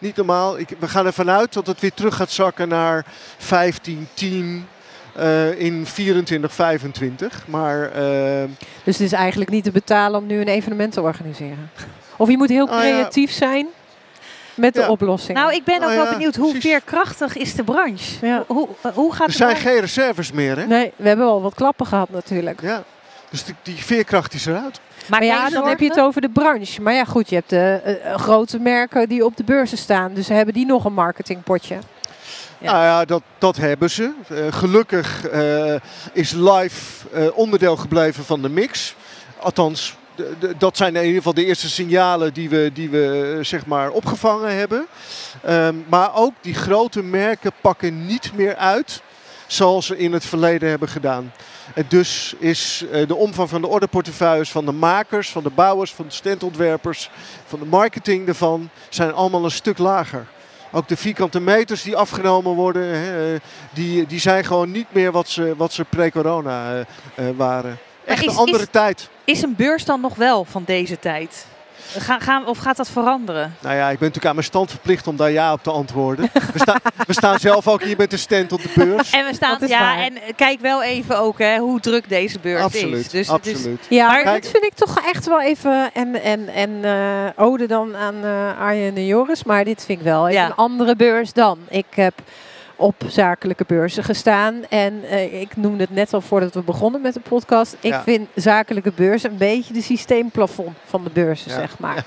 Niet 0.00 0.16
normaal. 0.16 0.58
Ik, 0.58 0.68
we 0.78 0.88
gaan 0.88 1.06
ervan 1.06 1.30
uit 1.30 1.52
dat 1.52 1.66
het 1.66 1.80
weer 1.80 1.94
terug 1.94 2.16
gaat 2.16 2.30
zakken 2.30 2.68
naar 2.68 3.04
15, 3.38 4.08
10, 4.14 4.66
uh, 5.18 5.60
in 5.60 5.86
24, 5.86 6.52
25. 6.52 7.46
Maar, 7.46 7.82
uh, 7.82 8.48
dus 8.84 8.98
het 8.98 9.00
is 9.00 9.12
eigenlijk 9.12 9.50
niet 9.50 9.64
te 9.64 9.70
betalen 9.70 10.20
om 10.20 10.26
nu 10.26 10.40
een 10.40 10.48
evenement 10.48 10.92
te 10.92 11.02
organiseren? 11.02 11.70
Of 12.16 12.28
je 12.28 12.36
moet 12.36 12.48
heel 12.48 12.68
ah, 12.68 12.78
creatief 12.78 13.32
zijn 13.32 13.66
met 14.54 14.74
de 14.74 14.88
oplossing. 14.88 15.38
Nou, 15.38 15.54
ik 15.54 15.64
ben 15.64 15.82
ook 15.82 15.90
oh, 15.90 15.94
wel 15.94 16.12
benieuwd 16.12 16.36
hoe 16.36 16.50
precies. 16.50 16.70
veerkrachtig 16.70 17.36
is 17.36 17.54
de 17.54 17.64
branche? 17.64 18.26
Ja. 18.26 18.44
Hoe, 18.46 18.68
hoe 18.94 19.14
gaat 19.14 19.26
er 19.26 19.32
zijn 19.32 19.56
geen 19.56 19.80
reserves 19.80 20.32
meer, 20.32 20.58
hè? 20.58 20.66
Nee, 20.66 20.92
we 20.96 21.08
hebben 21.08 21.26
al 21.26 21.42
wat 21.42 21.54
klappen 21.54 21.86
gehad 21.86 22.10
natuurlijk. 22.10 22.60
Ja, 22.60 22.82
dus 23.30 23.44
die, 23.44 23.54
die 23.62 23.84
veerkracht 23.84 24.34
is 24.34 24.46
eruit. 24.46 24.80
Maar, 25.06 25.24
ja, 25.24 25.50
dan 25.50 25.68
heb 25.68 25.80
je 25.80 25.88
het 25.88 26.00
over 26.00 26.20
de 26.20 26.28
branche. 26.28 26.82
Maar 26.82 26.94
ja, 26.94 27.04
goed, 27.04 27.28
je 27.28 27.34
hebt 27.34 27.50
de 27.50 27.98
uh, 28.04 28.14
grote 28.14 28.58
merken 28.58 29.08
die 29.08 29.24
op 29.24 29.36
de 29.36 29.44
beurzen 29.44 29.78
staan. 29.78 30.14
Dus 30.14 30.28
hebben 30.28 30.54
die 30.54 30.66
nog 30.66 30.84
een 30.84 30.92
marketingpotje. 30.92 31.78
Ja. 32.58 32.72
Nou 32.72 32.84
ja, 32.84 33.04
dat, 33.04 33.22
dat 33.38 33.56
hebben 33.56 33.90
ze. 33.90 34.12
Uh, 34.32 34.46
gelukkig 34.50 35.32
uh, 35.32 35.74
is 36.12 36.32
live 36.32 37.06
uh, 37.14 37.36
onderdeel 37.36 37.76
gebleven 37.76 38.24
van 38.24 38.42
de 38.42 38.48
mix. 38.48 38.94
Althans, 39.38 39.96
dat 40.58 40.76
zijn 40.76 40.96
in 40.96 41.02
ieder 41.02 41.16
geval 41.16 41.34
de 41.34 41.44
eerste 41.44 41.68
signalen 41.68 42.32
die 42.34 42.48
we, 42.48 42.70
die 42.74 42.90
we 42.90 43.38
zeg 43.40 43.66
maar 43.66 43.90
opgevangen 43.90 44.56
hebben. 44.56 44.86
Um, 45.48 45.84
maar 45.88 46.14
ook 46.14 46.32
die 46.40 46.54
grote 46.54 47.02
merken 47.02 47.52
pakken 47.60 48.06
niet 48.06 48.30
meer 48.34 48.56
uit 48.56 49.02
zoals 49.52 49.86
ze 49.86 49.96
in 49.98 50.12
het 50.12 50.24
verleden 50.26 50.68
hebben 50.68 50.88
gedaan. 50.88 51.32
En 51.74 51.84
dus 51.88 52.34
is 52.38 52.84
eh, 52.92 53.06
de 53.08 53.14
omvang 53.14 53.48
van 53.48 53.60
de 53.60 53.66
orderportefeuilles 53.66 54.50
van 54.50 54.64
de 54.64 54.72
makers, 54.72 55.30
van 55.30 55.42
de 55.42 55.50
bouwers, 55.50 55.94
van 55.94 56.04
de 56.06 56.12
standontwerpers, 56.14 57.10
van 57.46 57.58
de 57.58 57.64
marketing 57.64 58.28
ervan, 58.28 58.68
zijn 58.88 59.12
allemaal 59.12 59.44
een 59.44 59.50
stuk 59.50 59.78
lager. 59.78 60.26
Ook 60.72 60.88
de 60.88 60.96
vierkante 60.96 61.40
meters 61.40 61.82
die 61.82 61.96
afgenomen 61.96 62.54
worden, 62.54 62.94
eh, 62.94 63.40
die, 63.72 64.06
die 64.06 64.20
zijn 64.20 64.44
gewoon 64.44 64.70
niet 64.70 64.86
meer 64.92 65.12
wat 65.12 65.28
ze, 65.28 65.54
wat 65.56 65.72
ze 65.72 65.84
pre-corona 65.84 66.84
eh, 67.14 67.24
waren. 67.36 67.78
Echt 68.04 68.22
is- 68.24 68.32
een 68.32 68.38
andere 68.38 68.62
is- 68.62 68.68
tijd. 68.70 69.08
Is 69.24 69.42
een 69.42 69.54
beurs 69.56 69.84
dan 69.84 70.00
nog 70.00 70.14
wel 70.14 70.44
van 70.44 70.62
deze 70.66 70.98
tijd? 70.98 71.46
Ga, 71.98 72.18
gaan, 72.18 72.46
of 72.46 72.58
gaat 72.58 72.76
dat 72.76 72.88
veranderen? 72.90 73.54
Nou 73.60 73.74
ja, 73.76 73.82
ik 73.82 73.98
ben 73.98 74.08
natuurlijk 74.08 74.26
aan 74.26 74.34
mijn 74.34 74.46
stand 74.46 74.70
verplicht 74.70 75.06
om 75.06 75.16
daar 75.16 75.30
ja 75.30 75.52
op 75.52 75.62
te 75.62 75.70
antwoorden. 75.70 76.30
We, 76.52 76.58
staan 76.58 76.78
we 77.06 77.12
staan 77.12 77.38
zelf 77.38 77.68
ook 77.68 77.82
hier 77.82 77.96
met 77.96 78.10
de 78.10 78.16
stand 78.16 78.52
op 78.52 78.62
de 78.62 78.70
beurs. 78.74 79.10
En 79.10 79.26
we 79.26 79.34
staan, 79.34 79.52
Dat 79.52 79.62
is 79.62 79.68
ja, 79.68 79.80
waar. 79.80 79.98
en 79.98 80.12
kijk 80.36 80.60
wel 80.60 80.82
even 80.82 81.18
ook 81.18 81.38
hè, 81.38 81.58
hoe 81.58 81.80
druk 81.80 82.08
deze 82.08 82.38
beurs 82.38 82.62
Absoluut, 82.62 83.04
is. 83.04 83.08
Dus, 83.08 83.28
absoluut. 83.28 83.64
dus 83.78 83.86
Ja, 83.98 84.06
Maar- 84.06 84.24
dat 84.24 84.46
vind 84.50 84.64
ik 84.64 84.74
toch 84.74 84.98
echt 85.12 85.26
wel 85.26 85.40
even. 85.42 85.90
En, 85.94 86.22
en, 86.22 86.48
en 86.48 86.84
eh, 86.84 87.44
ode 87.44 87.66
dan 87.66 87.96
aan 87.96 88.14
eh 88.24 88.60
Arjen 88.60 88.96
en 88.96 89.06
Joris. 89.06 89.44
Maar 89.44 89.64
dit 89.64 89.84
vind 89.84 89.98
ik 89.98 90.04
wel 90.04 90.28
even 90.28 90.40
Ja. 90.40 90.46
een 90.46 90.54
andere 90.54 90.96
beurs 90.96 91.32
dan. 91.32 91.58
Ik 91.68 91.86
heb 91.94 92.14
op 92.80 92.94
zakelijke 93.06 93.64
beurzen 93.66 94.04
gestaan. 94.04 94.54
En 94.68 95.02
eh, 95.10 95.40
ik 95.40 95.56
noemde 95.56 95.82
het 95.82 95.94
net 95.94 96.14
al 96.14 96.20
voordat 96.20 96.54
we 96.54 96.60
begonnen 96.62 97.00
met 97.00 97.14
de 97.14 97.20
podcast. 97.20 97.76
Ik 97.80 97.90
Ja. 97.90 98.02
vind 98.02 98.28
zakelijke 98.34 98.92
beurzen 98.94 99.30
een 99.30 99.36
beetje 99.36 99.72
de 99.72 99.82
systeemplafond 99.82 100.76
van 100.84 101.04
de 101.04 101.10
beurzen, 101.12 101.50
Ja. 101.50 101.56
zeg 101.58 101.78
maar. 101.78 102.04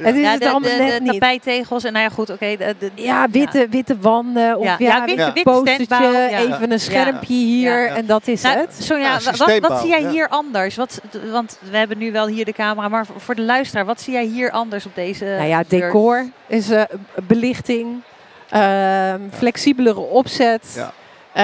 Het 0.00 0.14
is 0.14 0.20
ja, 0.22 0.30
het 0.30 0.40
de, 0.40 0.50
anders 0.50 0.76
de, 0.76 0.82
net 0.82 0.92
de 0.92 1.00
niet. 1.00 1.84
en 1.84 1.92
nou 1.92 2.04
ja 2.04 2.08
goed, 2.08 2.30
oké. 2.30 2.56
Ja, 2.94 3.28
witte, 3.30 3.66
witte 3.70 3.98
wanden. 4.00 4.56
Of 4.58 4.64
Ja. 4.64 4.76
ja, 4.78 4.96
Ja, 4.96 5.04
witte- 5.04 5.40
postertje, 5.42 6.28
even 6.32 6.72
een 6.72 6.80
schermpje 6.80 7.34
hier. 7.34 7.84
Ja. 7.86 7.94
En 7.94 8.06
dat 8.06 8.26
is 8.28 8.42
Nou, 8.42 8.58
het. 8.58 8.76
Sonja, 8.78 9.04
Ja, 9.22 9.30
wa- 9.36 9.46
wat, 9.60 9.68
wat 9.70 9.80
zie 9.80 9.88
jij 9.90 10.00
ja. 10.02 10.10
hier 10.10 10.28
anders? 10.28 10.76
Wat, 10.76 11.00
want 11.30 11.58
we 11.70 11.76
hebben 11.76 11.98
nu 11.98 12.12
wel 12.12 12.26
hier 12.26 12.44
de 12.44 12.52
camera, 12.52 12.88
maar 12.88 13.06
voor 13.16 13.34
de 13.34 13.42
luisteraar, 13.42 13.84
wat 13.84 14.00
zie 14.00 14.12
jij 14.12 14.24
hier 14.24 14.50
anders 14.50 14.86
op 14.86 14.94
deze 14.94 15.24
Nou 15.24 15.48
ja, 15.48 15.64
beurs? 15.68 15.82
decor 15.82 16.26
is 16.46 16.70
eh, 16.70 16.82
belichting, 17.26 18.02
flexibelere 19.32 20.00
opzet. 20.10 20.62
Ja. 20.76 20.92
Eh, 21.36 21.42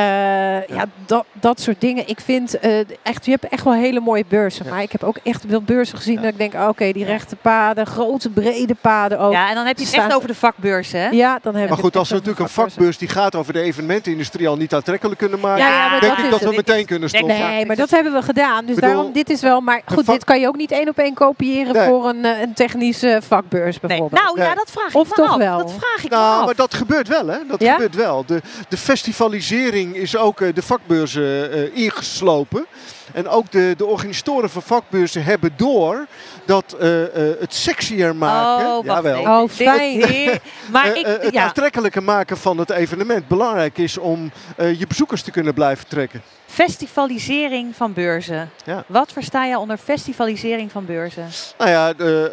ja, 0.69 0.85
dat, 1.07 1.25
dat 1.33 1.61
soort 1.61 1.81
dingen. 1.81 2.09
Ik 2.09 2.21
vind 2.21 2.59
eh, 2.59 2.79
echt, 3.03 3.25
je 3.25 3.31
hebt 3.31 3.49
echt 3.49 3.65
wel 3.65 3.73
hele 3.73 4.01
mooie 4.01 4.25
beurzen. 4.29 4.65
Ja. 4.65 4.71
Maar 4.71 4.83
ik 4.83 4.93
heb 4.93 5.03
ook 5.03 5.17
echt 5.23 5.45
veel 5.49 5.63
beurzen 5.63 5.97
gezien 5.97 6.15
Ja. 6.15 6.21
dat 6.21 6.31
ik 6.31 6.39
denk, 6.39 6.55
ah, 6.55 6.69
oké, 6.69 6.93
die 6.93 7.05
rechte 7.05 7.37
paden, 7.37 7.87
grote 7.87 8.31
brede 8.31 8.75
paden 8.81 9.19
ook. 9.19 9.33
Ja, 9.33 9.41
Ja, 9.43 9.49
en 9.49 9.55
dan 9.55 9.67
heb 9.67 9.79
je 9.79 9.85
het 9.85 9.95
echt 9.95 10.15
over 10.15 10.29
de 10.29 10.35
vakbeurzen, 10.35 11.01
hè? 11.01 11.11
dan 11.43 11.55
heb 11.55 11.69
Maar 11.69 11.79
goed, 11.79 11.97
als 11.97 12.09
we 12.09 12.15
natuurlijk 12.15 12.41
een 12.43 12.49
vakbeurs 12.49 12.99
die 12.99 13.09
gaat 13.09 13.35
over 13.35 13.53
de 13.53 13.61
evenementenindustrie 13.61 14.49
al 14.49 14.57
niet 14.57 14.75
aantrekkelijk 14.75 15.19
kunnen 15.19 15.41
maken, 15.41 15.65
Ja, 15.65 15.69
ja, 15.69 15.89
maar 15.91 16.01
denk 16.01 16.17
dat 16.17 16.19
ik 16.19 16.25
is 16.25 16.31
dat 16.31 16.41
het. 16.41 16.49
we 16.49 16.57
meteen 16.57 16.87
kunnen 16.87 17.09
stoppen. 17.09 17.39
Nee, 17.39 17.67
maar 17.67 17.77
dat 17.77 17.91
hebben 17.91 18.13
we 18.13 18.23
gedaan. 18.23 18.65
Dus 18.65 18.75
bedoel, 18.75 18.91
daarom, 18.91 19.13
dit 19.13 19.31
is 19.31 19.41
wel. 19.41 19.61
Maar 19.61 19.83
goed, 19.87 20.05
vak- 20.05 20.15
dit 20.15 20.25
kan 20.25 20.41
je 20.41 20.47
ook 20.49 20.57
niet 20.57 20.71
één 20.71 20.89
op 20.89 20.99
één 20.99 21.15
kopiëren 21.15 21.73
Nee. 21.75 21.87
voor 21.89 22.09
een, 22.09 22.25
eh, 22.25 22.41
een 22.41 22.53
technische 22.55 23.21
vakbeurs 23.27 23.81
Nee. 23.81 23.89
bijvoorbeeld. 23.91 24.23
Nou 24.23 24.41
ja, 24.41 24.55
dat 24.55 24.71
vraag 24.71 24.89
ik 24.89 24.97
Of 24.97 25.09
me 25.09 25.15
toch 25.15 25.31
af. 25.31 25.37
wel? 25.37 25.59
Dat 25.59 25.73
vraag 25.79 26.05
ik 26.05 26.11
me 26.11 26.17
Nou, 26.17 26.45
maar 26.45 26.55
dat 26.55 26.75
gebeurt 26.75 27.09
wel, 27.09 27.27
hè? 27.27 27.39
Dat 27.49 27.61
Ja? 27.63 27.73
gebeurt 27.73 27.95
wel. 27.95 28.25
De, 28.27 28.41
de 28.69 28.77
festivalisering 28.77 29.82
is 29.91 30.17
ook 30.17 30.41
eh, 30.41 30.55
de 30.55 30.62
vakbeurzen 30.62 31.53
eh, 31.53 31.77
ingeslopen. 31.85 32.67
En 33.12 33.29
ook 33.29 33.51
de, 33.51 33.75
de 33.77 33.87
organisatoren 33.87 34.51
van 34.51 34.62
vakbeurzen 34.62 35.25
hebben 35.25 35.51
door 35.57 36.07
dat 36.47 36.77
eh, 36.81 37.03
eh, 37.31 37.37
het 37.41 37.55
sexier 37.55 38.17
maken, 38.17 38.67
Oh, 38.67 38.75
wacht 38.87 39.05
jawel. 39.05 39.43
Oh, 39.43 39.49
fijn. 39.49 39.99
dit- 40.01 40.41
maar 40.71 40.97
ik, 40.97 41.07
eh, 41.07 41.12
het 41.23 41.33
ja, 41.33 41.45
aantrekkelijker 41.45 42.03
maken 42.03 42.37
van 42.37 42.59
het 42.59 42.71
evenement 42.71 43.29
belangrijk 43.29 43.79
is 43.79 43.99
om 43.99 44.31
eh, 44.57 44.79
je 44.79 44.87
bezoekers 44.87 45.23
te 45.23 45.31
kunnen 45.31 45.55
blijven 45.55 45.87
trekken. 45.89 46.23
Festivalisering 46.52 47.76
van 47.76 47.92
beurzen. 47.92 48.50
Ja. 48.64 48.85
Wat 48.87 49.12
versta 49.12 49.44
je 49.44 49.59
onder 49.59 49.76
festivalisering 49.76 50.73
van 50.73 50.85
beurzen? 50.87 51.28
Nou 51.59 51.71
ja, 51.71 51.92
de, 51.92 52.30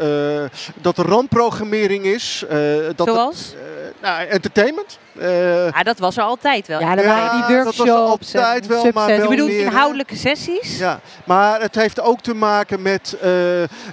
eh, 0.52 0.60
dat 0.82 0.98
er 0.98 1.06
randprogrammering 1.06 2.06
is. 2.06 2.44
eh, 2.50 2.58
dat 2.96 3.08
er- 3.08 3.14
Zoals? 3.14 3.54
eh, 3.54 3.60
nou, 4.02 4.28
entertainment. 4.28 5.00
Eh, 5.20 5.66
Ja, 5.70 5.84
dat 5.84 6.00
was 6.00 6.18
er 6.18 6.24
altijd 6.24 6.68
wel. 6.68 6.80
Ja, 6.80 6.96
dan 6.96 7.04
Ja, 7.04 7.10
waren 7.16 7.48
die 7.48 7.56
dat 7.56 7.66
was 7.66 7.78
workshops. 7.78 8.34
en 8.34 8.40
altijd 8.44 8.68
wel, 8.68 8.84
maar 8.94 9.08
wel 9.08 9.22
je 9.22 9.28
bedoelt 9.28 9.50
meer, 9.50 9.60
inhoudelijke 9.66 10.16
sessies? 10.16 10.78
Ja, 10.78 11.00
maar 11.24 11.62
het 11.62 11.76
heeft 11.76 12.02
ook 12.02 12.22
te 12.22 12.34
maken 12.34 12.82
met 12.82 13.14
eh, 13.14 13.22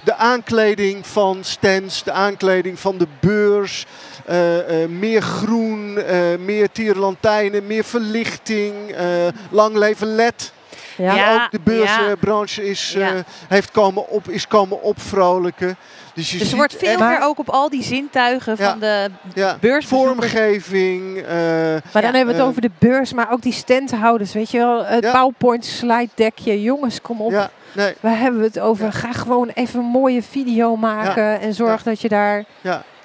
de 0.05 0.15
aankleding 0.17 1.07
van 1.07 1.39
stands, 1.41 2.03
de 2.03 2.13
aankleding 2.13 2.79
van 2.81 2.99
de 2.99 3.07
beurs. 3.21 3.87
Eh, 4.27 4.83
eh, 4.83 4.89
meer 4.89 5.23
groen, 5.23 5.99
eh, 5.99 6.19
meer 6.45 6.69
tierenlantijnen, 6.73 7.67
meer 7.67 7.85
verlichting, 7.85 8.75
lang 9.51 9.77
leven 9.77 10.15
LED. 10.15 10.53
Ja. 10.97 11.35
Ook 11.35 11.51
de 11.51 11.61
beursbranche 11.63 12.69
is, 12.69 12.93
Ja. 12.93 13.13
heeft 13.49 13.71
komen 13.71 14.09
op, 14.09 14.29
is 14.29 14.47
komen 14.47 14.83
opvrolijken. 14.83 15.77
Dus, 16.15 16.31
je 16.31 16.39
Dus 16.39 16.51
er 16.51 16.57
wordt 16.57 16.77
veel 16.77 16.99
meer 16.99 17.21
ook 17.23 17.39
op 17.39 17.49
al 17.49 17.71
die 17.71 17.83
zintuigen 17.83 18.57
van 18.57 18.79
de 18.79 19.11
beursbezoekers. 19.35 19.87
vormgeving. 19.87 21.23
Maar 21.93 22.03
dan 22.03 22.15
hebben 22.15 22.27
we 22.27 22.33
het 22.33 22.49
over 22.49 22.61
de 22.61 22.71
beurs, 22.79 23.13
maar 23.13 23.33
ook 23.33 23.43
die 23.43 23.53
standhouders, 23.53 24.33
weet 24.33 24.51
je 24.51 24.59
wel. 24.59 24.85
Het. 24.85 25.13
PowerPoint 25.13 25.65
slide 25.65 26.09
deckje. 26.15 26.63
Jongens, 26.63 27.01
kom 27.01 27.21
op. 27.21 27.31
ja, 27.31 27.51
nee, 27.73 27.95
Waar 28.01 28.19
hebben 28.19 28.41
we 28.41 28.47
het 28.47 28.59
over? 28.59 28.93
Ga 28.93 29.13
gewoon 29.13 29.49
even 29.55 29.79
een 29.79 29.87
mooie 29.87 30.23
video 30.23 30.77
maken 30.77 31.41
en 31.41 31.55
zorg 31.55 31.83
dat 31.83 32.01
je 32.01 32.09
daar... 32.09 32.45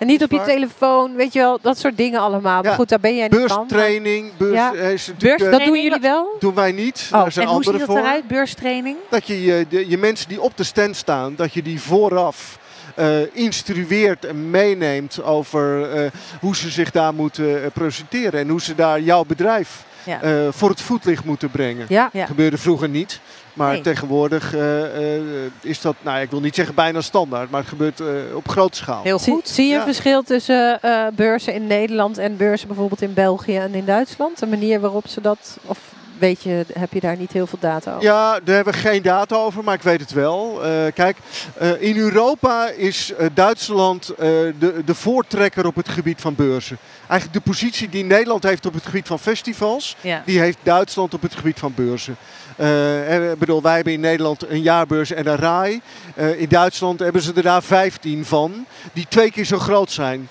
ja. 0.01 0.07
En 0.07 0.07
niet 0.07 0.23
op 0.23 0.31
je 0.31 0.41
telefoon, 0.53 1.15
weet 1.15 1.33
je 1.33 1.39
wel, 1.39 1.59
dat 1.61 1.77
soort 1.77 1.97
dingen 1.97 2.19
allemaal. 2.19 2.61
Maar 2.61 2.71
Ja. 2.71 2.75
goed, 2.75 2.89
daar 2.89 2.99
ben 2.99 3.15
jij 3.15 3.27
niet 3.27 3.39
van. 3.47 3.67
Beurstraining, 3.67 4.31
beurs, 4.37 4.53
Ja. 4.53 4.73
eh, 4.73 4.79
Beurs- 5.17 5.41
eh, 5.41 5.51
Dat 5.51 5.63
doen 5.65 5.81
jullie 5.83 5.99
wel? 6.01 6.35
doen 6.39 6.53
wij 6.53 6.71
niet. 6.71 7.09
Oh, 7.13 7.21
Daar 7.21 7.31
zijn 7.31 7.47
En 7.47 7.53
hoe 7.53 7.63
ziet 7.63 7.73
dat 7.73 7.81
voor. 7.81 7.97
eruit, 7.97 8.27
beurstraining? 8.27 8.97
Dat 9.09 9.27
je 9.27 9.41
je, 9.43 9.65
de, 9.69 9.89
je 9.89 9.97
mensen 9.97 10.29
die 10.29 10.41
op 10.41 10.57
de 10.57 10.63
stand 10.63 10.95
staan, 10.95 11.35
dat 11.35 11.53
je 11.53 11.61
die 11.61 11.81
vooraf 11.81 12.59
eh, 12.95 13.35
instrueert 13.35 14.25
en 14.25 14.49
meeneemt 14.49 15.23
over 15.23 15.91
eh, 15.91 16.11
hoe 16.39 16.55
ze 16.55 16.69
zich 16.69 16.91
daar 16.91 17.13
moeten 17.13 17.63
eh, 17.63 17.69
presenteren. 17.73 18.39
En 18.39 18.49
hoe 18.49 18.61
ze 18.61 18.75
daar 18.75 19.01
jouw 19.01 19.23
bedrijf 19.23 19.83
Ja. 20.05 20.21
eh, 20.21 20.47
voor 20.49 20.69
het 20.69 20.81
voetlicht 20.81 21.23
moeten 21.25 21.49
brengen. 21.51 21.85
Ja. 21.89 22.09
Ja. 22.13 22.19
Dat 22.19 22.27
gebeurde 22.27 22.57
vroeger 22.57 22.89
niet. 22.89 23.19
Maar 23.53 23.71
Nee. 23.71 23.81
tegenwoordig 23.81 24.53
eh, 24.55 25.15
eh, 25.15 25.21
is 25.61 25.81
dat, 25.81 25.95
nou 26.01 26.15
ja, 26.17 26.21
ik 26.23 26.29
wil 26.29 26.39
niet 26.39 26.55
zeggen 26.55 26.75
bijna 26.75 27.01
standaard, 27.01 27.49
maar 27.49 27.59
het 27.59 27.69
gebeurt 27.69 27.99
eh, 27.99 28.07
op 28.33 28.47
grote 28.47 28.77
schaal. 28.77 29.03
Heel 29.03 29.19
Zie, 29.19 29.33
goed. 29.33 29.47
zie 29.49 29.67
je 29.67 29.75
een 29.75 29.81
verschil 29.81 30.23
tussen 30.23 30.81
eh, 30.81 31.07
beurzen 31.13 31.53
in 31.53 31.67
Nederland 31.67 32.17
en 32.17 32.37
beurzen 32.37 32.67
bijvoorbeeld 32.67 33.01
in 33.01 33.13
België 33.13 33.57
en 33.57 33.73
in 33.73 33.85
Duitsland? 33.85 34.39
De 34.39 34.47
manier 34.47 34.79
waarop 34.79 35.07
ze 35.07 35.21
dat, 35.21 35.57
of 35.65 35.79
weet 36.21 36.43
je, 36.43 36.65
heb 36.73 36.93
je 36.93 36.99
daar 36.99 37.17
niet 37.17 37.31
heel 37.31 37.47
veel 37.47 37.59
data 37.61 37.91
over? 37.91 38.03
Ja, 38.03 38.39
daar 38.43 38.55
hebben 38.55 38.73
we 38.73 38.79
geen 38.79 39.01
data 39.01 39.35
over, 39.35 39.63
maar 39.63 39.73
ik 39.75 39.81
weet 39.81 39.99
het 39.99 40.11
wel. 40.11 40.63
Eh, 40.63 40.71
kijk, 40.93 41.17
eh, 41.57 41.81
in 41.81 41.97
Europa 41.97 42.69
is 42.69 43.13
eh, 43.13 43.27
Duitsland 43.33 44.09
eh, 44.09 44.17
de, 44.59 44.81
de 44.85 44.95
voortrekker 44.95 45.65
op 45.65 45.75
het 45.75 45.89
gebied 45.89 46.21
van 46.21 46.35
beurzen. 46.35 46.77
Eigenlijk 47.07 47.43
de 47.45 47.49
positie 47.51 47.89
die 47.89 48.03
Nederland 48.03 48.43
heeft 48.43 48.65
op 48.65 48.73
het 48.73 48.85
gebied 48.85 49.07
van 49.07 49.19
festivals, 49.19 49.95
Ja. 50.01 50.21
die 50.25 50.39
heeft 50.39 50.57
Duitsland 50.63 51.13
op 51.13 51.21
het 51.21 51.35
gebied 51.35 51.59
van 51.59 51.73
beurzen. 51.75 52.15
Eh, 52.55 53.31
bedoel, 53.37 53.61
wij 53.61 53.75
hebben 53.75 53.93
in 53.93 53.99
Nederland 53.99 54.49
een 54.49 54.61
jaarbeurs 54.61 55.11
en 55.11 55.27
een 55.27 55.35
RAI. 55.37 55.81
Eh, 56.15 56.39
in 56.41 56.49
Duitsland 56.49 56.99
hebben 56.99 57.21
ze 57.21 57.33
er 57.35 57.41
daar 57.43 57.63
15 57.63 58.25
van, 58.25 58.65
die 58.93 59.05
twee 59.09 59.31
keer 59.31 59.45
zo 59.45 59.59
groot 59.59 59.91
zijn 59.91 60.29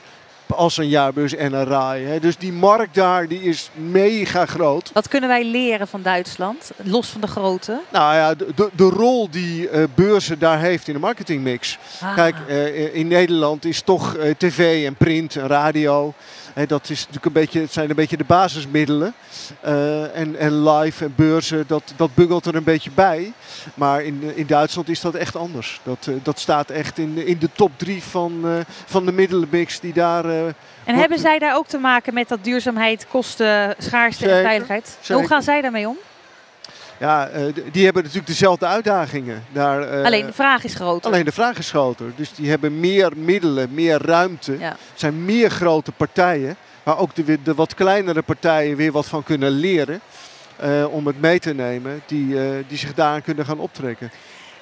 als 0.53 0.77
een 0.77 0.89
jaarbeurs 0.89 1.35
en 1.35 1.53
een 1.53 1.65
RAI. 1.65 2.05
Hè. 2.05 2.21
Dus 2.21 2.37
die 2.37 2.53
markt 2.53 2.95
daar 2.95 3.29
die 3.29 3.43
is 3.43 3.71
mega 3.75 4.47
groot. 4.47 4.91
Wat 4.93 5.09
kunnen 5.09 5.29
wij 5.29 5.45
leren 5.45 5.89
van 5.89 6.03
Duitsland, 6.03 6.71
los 6.77 7.09
van 7.09 7.21
de 7.21 7.27
grootte? 7.27 7.81
Nou 7.89 8.15
ja, 8.15 8.35
de, 8.35 8.47
de, 8.55 8.71
de 8.77 8.89
rol 8.89 9.31
die 9.31 9.69
eh, 9.69 9.83
beurzen 9.95 10.39
daar 10.39 10.59
heeft 10.59 10.89
in 10.89 10.95
de 10.95 11.01
marketingmix. 11.01 11.79
Ah. 12.01 12.15
Kijk, 12.15 12.37
eh, 12.49 12.95
in 12.95 13.09
Nederland 13.09 13.65
is 13.65 13.83
toch 13.83 14.17
eh, 14.17 14.35
tv 14.39 14.87
en 14.87 14.95
print 14.95 15.37
en 15.37 15.47
radio. 15.47 16.15
Dat 16.67 16.91
is 16.91 16.99
natuurlijk 16.99 17.27
een 17.27 17.33
beetje, 17.33 17.61
het 17.61 17.73
zijn 17.73 17.91
een 17.91 17.97
beetje 17.97 18.17
de 18.17 18.25
basismiddelen. 18.25 19.15
Eh, 19.61 20.17
en, 20.17 20.37
en 20.37 20.69
live 20.69 21.05
en 21.05 21.13
beurzen, 21.17 21.65
dat, 21.67 21.93
dat 21.97 22.15
bungelt 22.15 22.47
er 22.47 22.55
een 22.55 22.65
beetje 22.65 22.91
bij. 22.91 23.33
Maar 23.75 24.03
in, 24.03 24.33
in 24.35 24.47
Duitsland 24.47 24.89
is 24.89 25.01
dat 25.01 25.15
echt 25.15 25.37
anders. 25.37 25.81
Dat, 25.83 26.07
eh, 26.07 26.15
dat 26.23 26.39
staat 26.39 26.71
echt 26.71 26.99
in, 26.99 27.15
de- 27.15 27.25
in 27.25 27.39
de 27.39 27.49
top 27.53 27.71
drie 27.77 28.03
van, 28.03 28.41
eh, 28.45 28.51
van 28.87 29.07
de 29.07 29.13
middelenmix 29.13 29.81
die 29.81 29.93
daar... 29.93 30.25
En 30.85 30.95
hebben 30.97 31.19
zij 31.19 31.39
daar 31.39 31.57
ook 31.57 31.67
te 31.67 31.79
maken 31.79 32.15
met 32.15 32.29
dat 32.29 32.45
duurzaamheid, 32.45 33.07
kosten, 33.09 33.75
schaarste 33.79 34.31
en 34.31 34.43
veiligheid? 34.43 34.97
zeker. 35.01 35.15
Hoe 35.15 35.27
gaan 35.27 35.43
zij 35.43 35.61
daarmee 35.61 35.89
om? 35.89 35.97
Ja, 37.01 37.29
eh, 37.29 37.43
die 37.73 37.85
hebben 37.85 38.03
natuurlijk 38.03 38.29
dezelfde 38.31 38.67
uitdagingen. 38.67 39.45
Daar, 39.53 39.83
eh, 39.89 40.05
Alleen 40.05 40.27
de 40.27 40.33
vraag 40.33 40.65
is 40.65 40.75
groter. 40.75 41.11
Alleen 41.11 41.25
de 41.25 41.33
vraag 41.33 41.59
is 41.59 41.71
groter. 41.71 42.13
Dus 42.17 42.35
die 42.35 42.49
hebben 42.51 42.81
meer 42.81 43.13
middelen, 43.17 43.75
meer 43.75 44.03
ruimte. 44.07 44.59
Ja. 44.59 44.69
Het 44.69 45.01
zijn 45.01 45.25
meer 45.25 45.51
grote 45.51 45.93
partijen. 45.93 46.57
Waar 46.83 46.99
ook 46.99 47.15
de, 47.15 47.43
de 47.43 47.55
wat 47.55 47.75
kleinere 47.75 48.23
partijen 48.23 48.77
weer 48.77 48.93
wat 48.93 49.07
van 49.07 49.23
kunnen 49.23 49.51
leren. 49.51 50.01
eh, 50.57 50.85
om 50.91 51.07
het 51.07 51.21
mee 51.21 51.39
te 51.39 51.55
nemen. 51.55 52.03
Die, 52.07 52.37
die 52.69 52.79
zich 52.79 52.95
daaraan 52.95 53.23
kunnen 53.23 53.45
gaan 53.45 53.59
optrekken. 53.59 54.11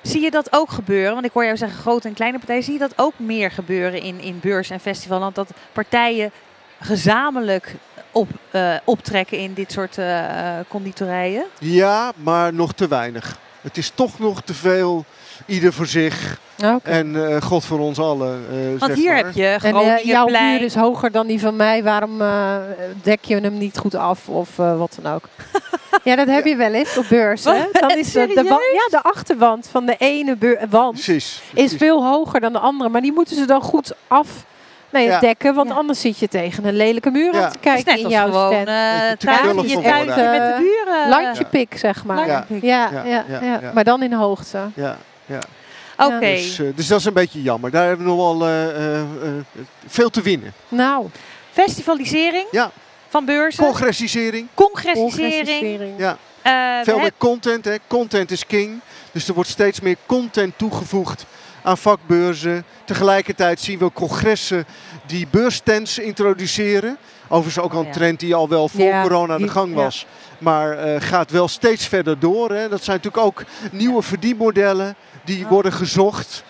Zie 0.03 0.21
je 0.23 0.31
dat 0.31 0.53
ook 0.53 0.71
gebeuren? 0.71 1.13
Want 1.13 1.25
ik 1.25 1.33
hoor 1.33 1.45
jou 1.45 1.57
zeggen 1.57 1.79
grote 1.79 2.09
en 2.09 2.15
kleine 2.15 2.39
partijen. 2.39 2.63
Zie 2.63 2.73
je 2.73 2.79
dat 2.79 2.93
ook 2.97 3.13
meer 3.17 3.51
gebeuren 3.51 4.03
in, 4.03 4.21
in 4.21 4.39
beurs 4.41 4.71
en 4.71 4.81
festivalland? 4.81 5.35
Dat 5.35 5.51
partijen 5.73 6.31
gezamenlijk 6.81 7.75
op, 8.19 8.29
uh, 8.53 8.75
optrekken 8.85 9.39
in 9.39 9.55
dit 9.55 9.73
soort 9.73 9.97
uh, 9.97 10.25
conditorijen? 10.69 11.45
Ja, 11.59 12.13
maar 12.17 12.55
nog 12.55 12.73
te 12.73 12.89
weinig. 12.89 13.39
Het 13.61 13.77
is 13.77 13.93
toch 13.95 14.19
nog 14.19 14.43
te 14.43 14.55
veel 14.55 15.05
ieder 15.47 15.73
voor 15.73 15.87
zich. 15.87 16.41
Okay. 16.59 16.81
En 16.83 17.15
uh, 17.15 17.43
God 17.43 17.65
voor 17.65 17.79
ons 17.79 17.99
allen. 17.99 18.45
Uh, 18.53 18.79
Want 18.79 18.93
hier 18.93 19.13
maar. 19.13 19.17
heb 19.17 19.35
je 19.35 19.57
gewoon 19.59 19.85
en, 19.85 19.99
uh, 19.99 20.05
jouw 20.05 20.27
huur 20.27 20.63
is 20.63 20.75
hoger 20.75 21.11
dan 21.11 21.27
die 21.27 21.41
van 21.41 21.57
mij. 21.57 21.83
Waarom 21.83 22.23
dek 23.03 23.25
je 23.25 23.41
hem 23.41 23.59
niet 23.59 23.79
goed 23.79 23.95
af 23.95 24.29
of 24.29 24.57
wat 24.57 24.99
dan 25.03 25.13
ook? 25.13 25.29
ja, 26.05 26.17
dat 26.17 26.27
heb 26.27 26.45
je 26.45 26.57
wel 26.57 26.73
eens 26.73 26.99
op 26.99 27.07
beurzen. 27.09 27.69
Dan 27.73 27.91
is 27.91 28.13
de, 28.13 28.27
de, 28.27 28.45
ja, 28.75 28.99
de 28.99 29.03
achterwand 29.03 29.69
van 29.71 29.87
de 29.87 29.97
ene 29.99 30.37
wand 30.71 30.93
precies, 30.93 31.43
precies. 31.51 31.73
is 31.73 31.79
veel 31.79 32.05
hoger 32.05 32.41
dan 32.41 32.53
de 32.53 32.59
andere. 32.59 32.91
Maar 32.91 33.01
die 33.01 33.13
moeten 33.13 33.37
ze 33.37 33.45
dan 33.45 33.61
goed 33.61 33.93
af 34.07 34.29
nee, 34.91 35.07
ja. 35.07 35.21
dekken, 35.21 35.55
want 35.55 35.69
ja. 35.69 35.75
anders 35.75 36.01
zit 36.01 36.19
je 36.19 36.29
tegen 36.29 36.65
een 36.65 36.77
lelijke 36.77 37.11
muur 37.11 37.35
aan 37.35 37.53
te 37.53 37.59
kijken 37.59 37.99
in 37.99 38.09
jouw 38.09 38.27
gewoon, 38.27 38.53
stand. 38.53 38.69
Uh, 38.69 39.11
je 39.69 39.81
thuis 39.81 40.07
met 40.07 40.17
de 40.17 40.55
buren. 40.59 41.09
Landje 41.09 41.45
pik, 41.45 41.79
zeg 41.79 42.05
maar. 42.05 42.27
Ja. 42.27 42.47
Ja, 42.61 42.91
ja, 43.05 43.25
ja, 43.41 43.61
maar 43.75 43.85
dan 43.85 44.03
in 44.03 44.13
hoogte. 44.13 44.59
Ja, 44.75 44.97
ja. 45.27 45.39
Oké. 45.99 46.15
Okay. 46.15 46.35
Dus, 46.35 46.59
uh, 46.59 46.71
dus, 46.75 46.87
dat 46.87 46.99
is 46.99 47.05
een 47.05 47.13
beetje 47.13 47.43
jammer. 47.43 47.71
Daar 47.71 47.87
hebben 47.87 48.07
we 48.07 48.13
nog 48.13 48.39
wel 48.39 48.49
uh, 48.49 49.41
veel 49.87 50.11
te 50.11 50.23
winnen. 50.23 50.53
Nou. 50.69 51.07
Festivalisering 51.51 52.47
ja. 52.51 52.71
van 53.09 53.25
beurzen. 53.25 53.65
Congressisering. 53.65 54.49
Congressisering. 54.55 55.13
Congressisering. 55.13 55.95
Ja. 56.43 56.85
veel 56.85 56.99
meer 56.99 57.13
content. 57.17 57.65
Hè. 57.65 57.75
Content 57.87 58.31
is 58.31 58.47
king. 58.47 58.81
Dus 59.13 59.29
er 59.29 59.35
wordt 59.35 59.51
steeds 59.51 59.81
meer 59.81 59.97
content 60.07 60.53
toegevoegd 60.57 61.27
aan 61.69 61.79
vakbeurzen. 61.79 62.65
Tegelijkertijd 62.85 63.61
zien 63.61 63.79
we 63.79 63.93
congressen 63.93 64.65
die 65.07 65.27
beursstands 65.31 65.99
introduceren. 65.99 66.97
Overigens 67.29 67.65
ook 67.65 67.73
al 67.73 67.85
een 67.85 67.93
trend 67.93 68.21
die 68.21 68.35
al 68.35 68.49
wel 68.49 68.69
voor 68.69 68.85
ja, 68.85 69.03
corona 69.03 69.35
aan 69.35 69.43
de 69.43 69.49
gang 69.49 69.75
was. 69.75 70.01
Ja. 70.01 70.37
Maar 70.39 70.87
uh, 70.87 71.01
gaat 71.01 71.31
wel 71.31 71.49
steeds 71.49 71.87
verder 71.87 72.19
door. 72.19 72.51
Hè. 72.51 72.69
Dat 72.69 72.85
zijn 72.85 72.97
natuurlijk 72.97 73.25
ook 73.25 73.45
nieuwe 73.73 74.03
verdienmodellen 74.03 74.95
die 75.25 75.45
oh. 75.45 75.51
worden 75.51 75.73
gezocht 75.73 76.45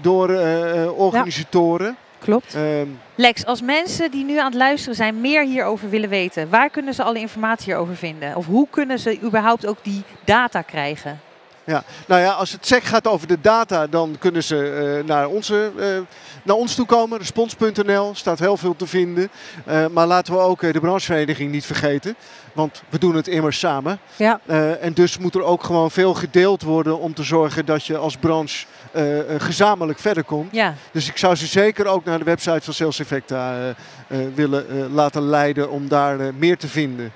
door 0.00 0.30
uh, 0.30 0.98
organisatoren. 0.98 1.86
Ja. 1.86 1.96
Klopt. 2.18 2.54
Um, 2.54 3.00
Lex, 3.14 3.44
als 3.44 3.62
mensen 3.62 4.10
die 4.10 4.24
nu 4.24 4.38
aan 4.38 4.44
het 4.44 4.54
luisteren 4.54 4.96
zijn 4.96 5.20
meer 5.20 5.44
hierover 5.44 5.90
willen 5.90 6.08
weten, 6.08 6.50
waar 6.50 6.70
kunnen 6.70 6.94
ze 6.94 7.02
alle 7.02 7.18
informatie 7.18 7.64
hierover 7.64 7.96
vinden? 7.96 8.36
Of 8.36 8.46
hoe 8.46 8.66
kunnen 8.70 8.98
ze 8.98 9.18
überhaupt 9.22 9.66
ook 9.66 9.78
die 9.82 10.02
data 10.24 10.62
krijgen? 10.62 11.20
Ja, 11.64 11.84
nou 12.06 12.20
ja, 12.20 12.32
als 12.32 12.52
het 12.52 12.66
SEC 12.66 12.84
gaat 12.84 13.06
over 13.06 13.26
de 13.26 13.40
data, 13.40 13.86
dan 13.86 14.16
kunnen 14.18 14.42
ze 14.42 14.96
uh, 15.00 15.08
naar, 15.08 15.28
onze, 15.28 15.72
uh, 15.76 15.84
naar 16.42 16.56
ons 16.56 16.74
toe 16.74 16.86
komen. 16.86 17.18
Respons.nl 17.18 18.14
staat 18.14 18.38
heel 18.38 18.56
veel 18.56 18.76
te 18.76 18.86
vinden. 18.86 19.30
Uh, 19.68 19.86
maar 19.86 20.06
laten 20.06 20.32
we 20.32 20.40
ook 20.40 20.60
de 20.60 20.80
branchevereniging 20.80 21.50
niet 21.50 21.66
vergeten. 21.66 22.16
Want 22.52 22.82
we 22.88 22.98
doen 22.98 23.14
het 23.16 23.28
immers 23.28 23.58
samen. 23.58 23.98
Ja. 24.16 24.40
en 24.80 24.92
dus 24.92 25.18
moet 25.18 25.34
er 25.34 25.42
ook 25.42 25.62
gewoon 25.62 25.90
veel 25.90 26.14
gedeeld 26.14 26.62
worden 26.62 26.98
om 26.98 27.14
te 27.14 27.22
zorgen 27.22 27.66
dat 27.66 27.86
je 27.86 27.96
als 27.96 28.16
branche 28.16 28.66
gezamenlijk 29.38 29.98
verder 29.98 30.24
komt. 30.24 30.52
Ja. 30.52 30.74
Dus 30.90 31.08
ik 31.08 31.16
zou 31.16 31.34
ze 31.34 31.46
zeker 31.46 31.86
ook 31.86 32.04
naar 32.04 32.18
de 32.18 32.24
website 32.24 32.60
van 32.60 32.74
Sales 32.74 32.98
Effecta 32.98 33.74
willen 34.34 34.92
laten 34.92 35.22
leiden 35.22 35.70
om 35.70 35.88
daar 35.88 36.34
meer 36.34 36.56
te 36.56 36.68
vinden. 36.68 37.12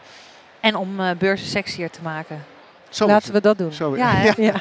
En 0.61 0.77
om 0.77 0.97
beurzen 1.19 1.49
sexier 1.49 1.91
te 1.91 2.03
maken. 2.03 2.45
Zo 2.89 3.07
Laten 3.07 3.33
we 3.33 3.41
dat 3.41 3.59
doen. 3.59 3.73
Zo, 3.73 3.97
ja, 3.97 4.23
ja. 4.23 4.35
Ja. 4.37 4.55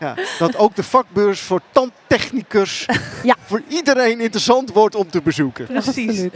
ja, 0.00 0.14
Dat 0.38 0.56
ook 0.56 0.74
de 0.74 0.82
vakbeurs 0.82 1.40
voor 1.40 1.60
tandtechnicus 1.72 2.86
ja. 3.22 3.36
voor 3.44 3.62
iedereen 3.68 4.20
interessant 4.20 4.72
wordt 4.72 4.94
om 4.94 5.10
te 5.10 5.22
bezoeken. 5.22 5.66
Precies. 5.66 6.26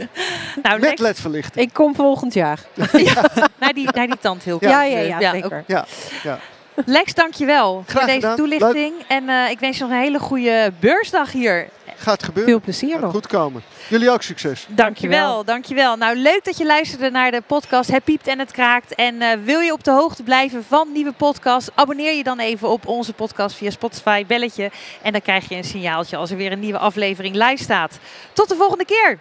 Nou, 0.63 0.79
Met 0.79 0.99
ledverlichting. 0.99 1.65
Ik 1.67 1.73
kom 1.73 1.95
volgend 1.95 2.33
jaar. 2.33 2.59
ja, 2.91 3.29
naar, 3.59 3.73
die, 3.73 3.87
naar 3.91 4.07
die 4.07 4.17
tandhilk. 4.21 4.61
Ja, 4.61 4.83
ja, 4.83 4.99
ja, 4.99 5.19
ja, 5.19 5.31
zeker. 5.31 5.63
Ja, 5.67 5.85
ja. 6.23 6.39
Lex, 6.85 7.13
dankjewel 7.13 7.83
Graag 7.85 7.97
voor 7.97 8.05
deze 8.05 8.19
gedaan. 8.19 8.35
toelichting. 8.35 8.93
Leuk. 8.97 9.07
En 9.07 9.23
uh, 9.23 9.49
ik 9.49 9.59
wens 9.59 9.77
je 9.77 9.83
nog 9.83 9.91
een 9.91 9.99
hele 9.99 10.19
goede 10.19 10.71
beursdag 10.79 11.31
hier. 11.31 11.69
Gaat 12.05 12.23
gebeuren. 12.23 12.51
Veel 12.51 12.61
plezier 12.61 12.91
Gaat 12.91 13.01
nog. 13.01 13.11
goed 13.11 13.27
komen. 13.27 13.63
Jullie 13.89 14.09
ook 14.09 14.21
succes. 14.21 14.65
Dankjewel, 14.69 15.43
dankjewel. 15.43 15.95
Nou, 15.95 16.15
leuk 16.15 16.43
dat 16.43 16.57
je 16.57 16.65
luisterde 16.65 17.09
naar 17.09 17.31
de 17.31 17.41
podcast 17.47 17.91
Het 17.91 18.03
Piept 18.03 18.27
en 18.27 18.39
Het 18.39 18.51
Kraakt. 18.51 18.95
En 18.95 19.15
uh, 19.15 19.31
wil 19.43 19.59
je 19.59 19.71
op 19.71 19.83
de 19.83 19.91
hoogte 19.91 20.23
blijven 20.23 20.63
van 20.63 20.91
nieuwe 20.91 21.11
podcasts? 21.11 21.69
Abonneer 21.75 22.13
je 22.13 22.23
dan 22.23 22.39
even 22.39 22.69
op 22.69 22.87
onze 22.87 23.13
podcast 23.13 23.55
via 23.55 23.69
Spotify, 23.69 24.25
belletje. 24.25 24.71
En 25.01 25.11
dan 25.11 25.21
krijg 25.21 25.49
je 25.49 25.55
een 25.55 25.63
signaaltje 25.63 26.17
als 26.17 26.31
er 26.31 26.37
weer 26.37 26.51
een 26.51 26.59
nieuwe 26.59 26.77
aflevering 26.77 27.35
live 27.35 27.63
staat. 27.63 27.99
Tot 28.33 28.49
de 28.49 28.55
volgende 28.55 28.85
keer. 28.85 29.19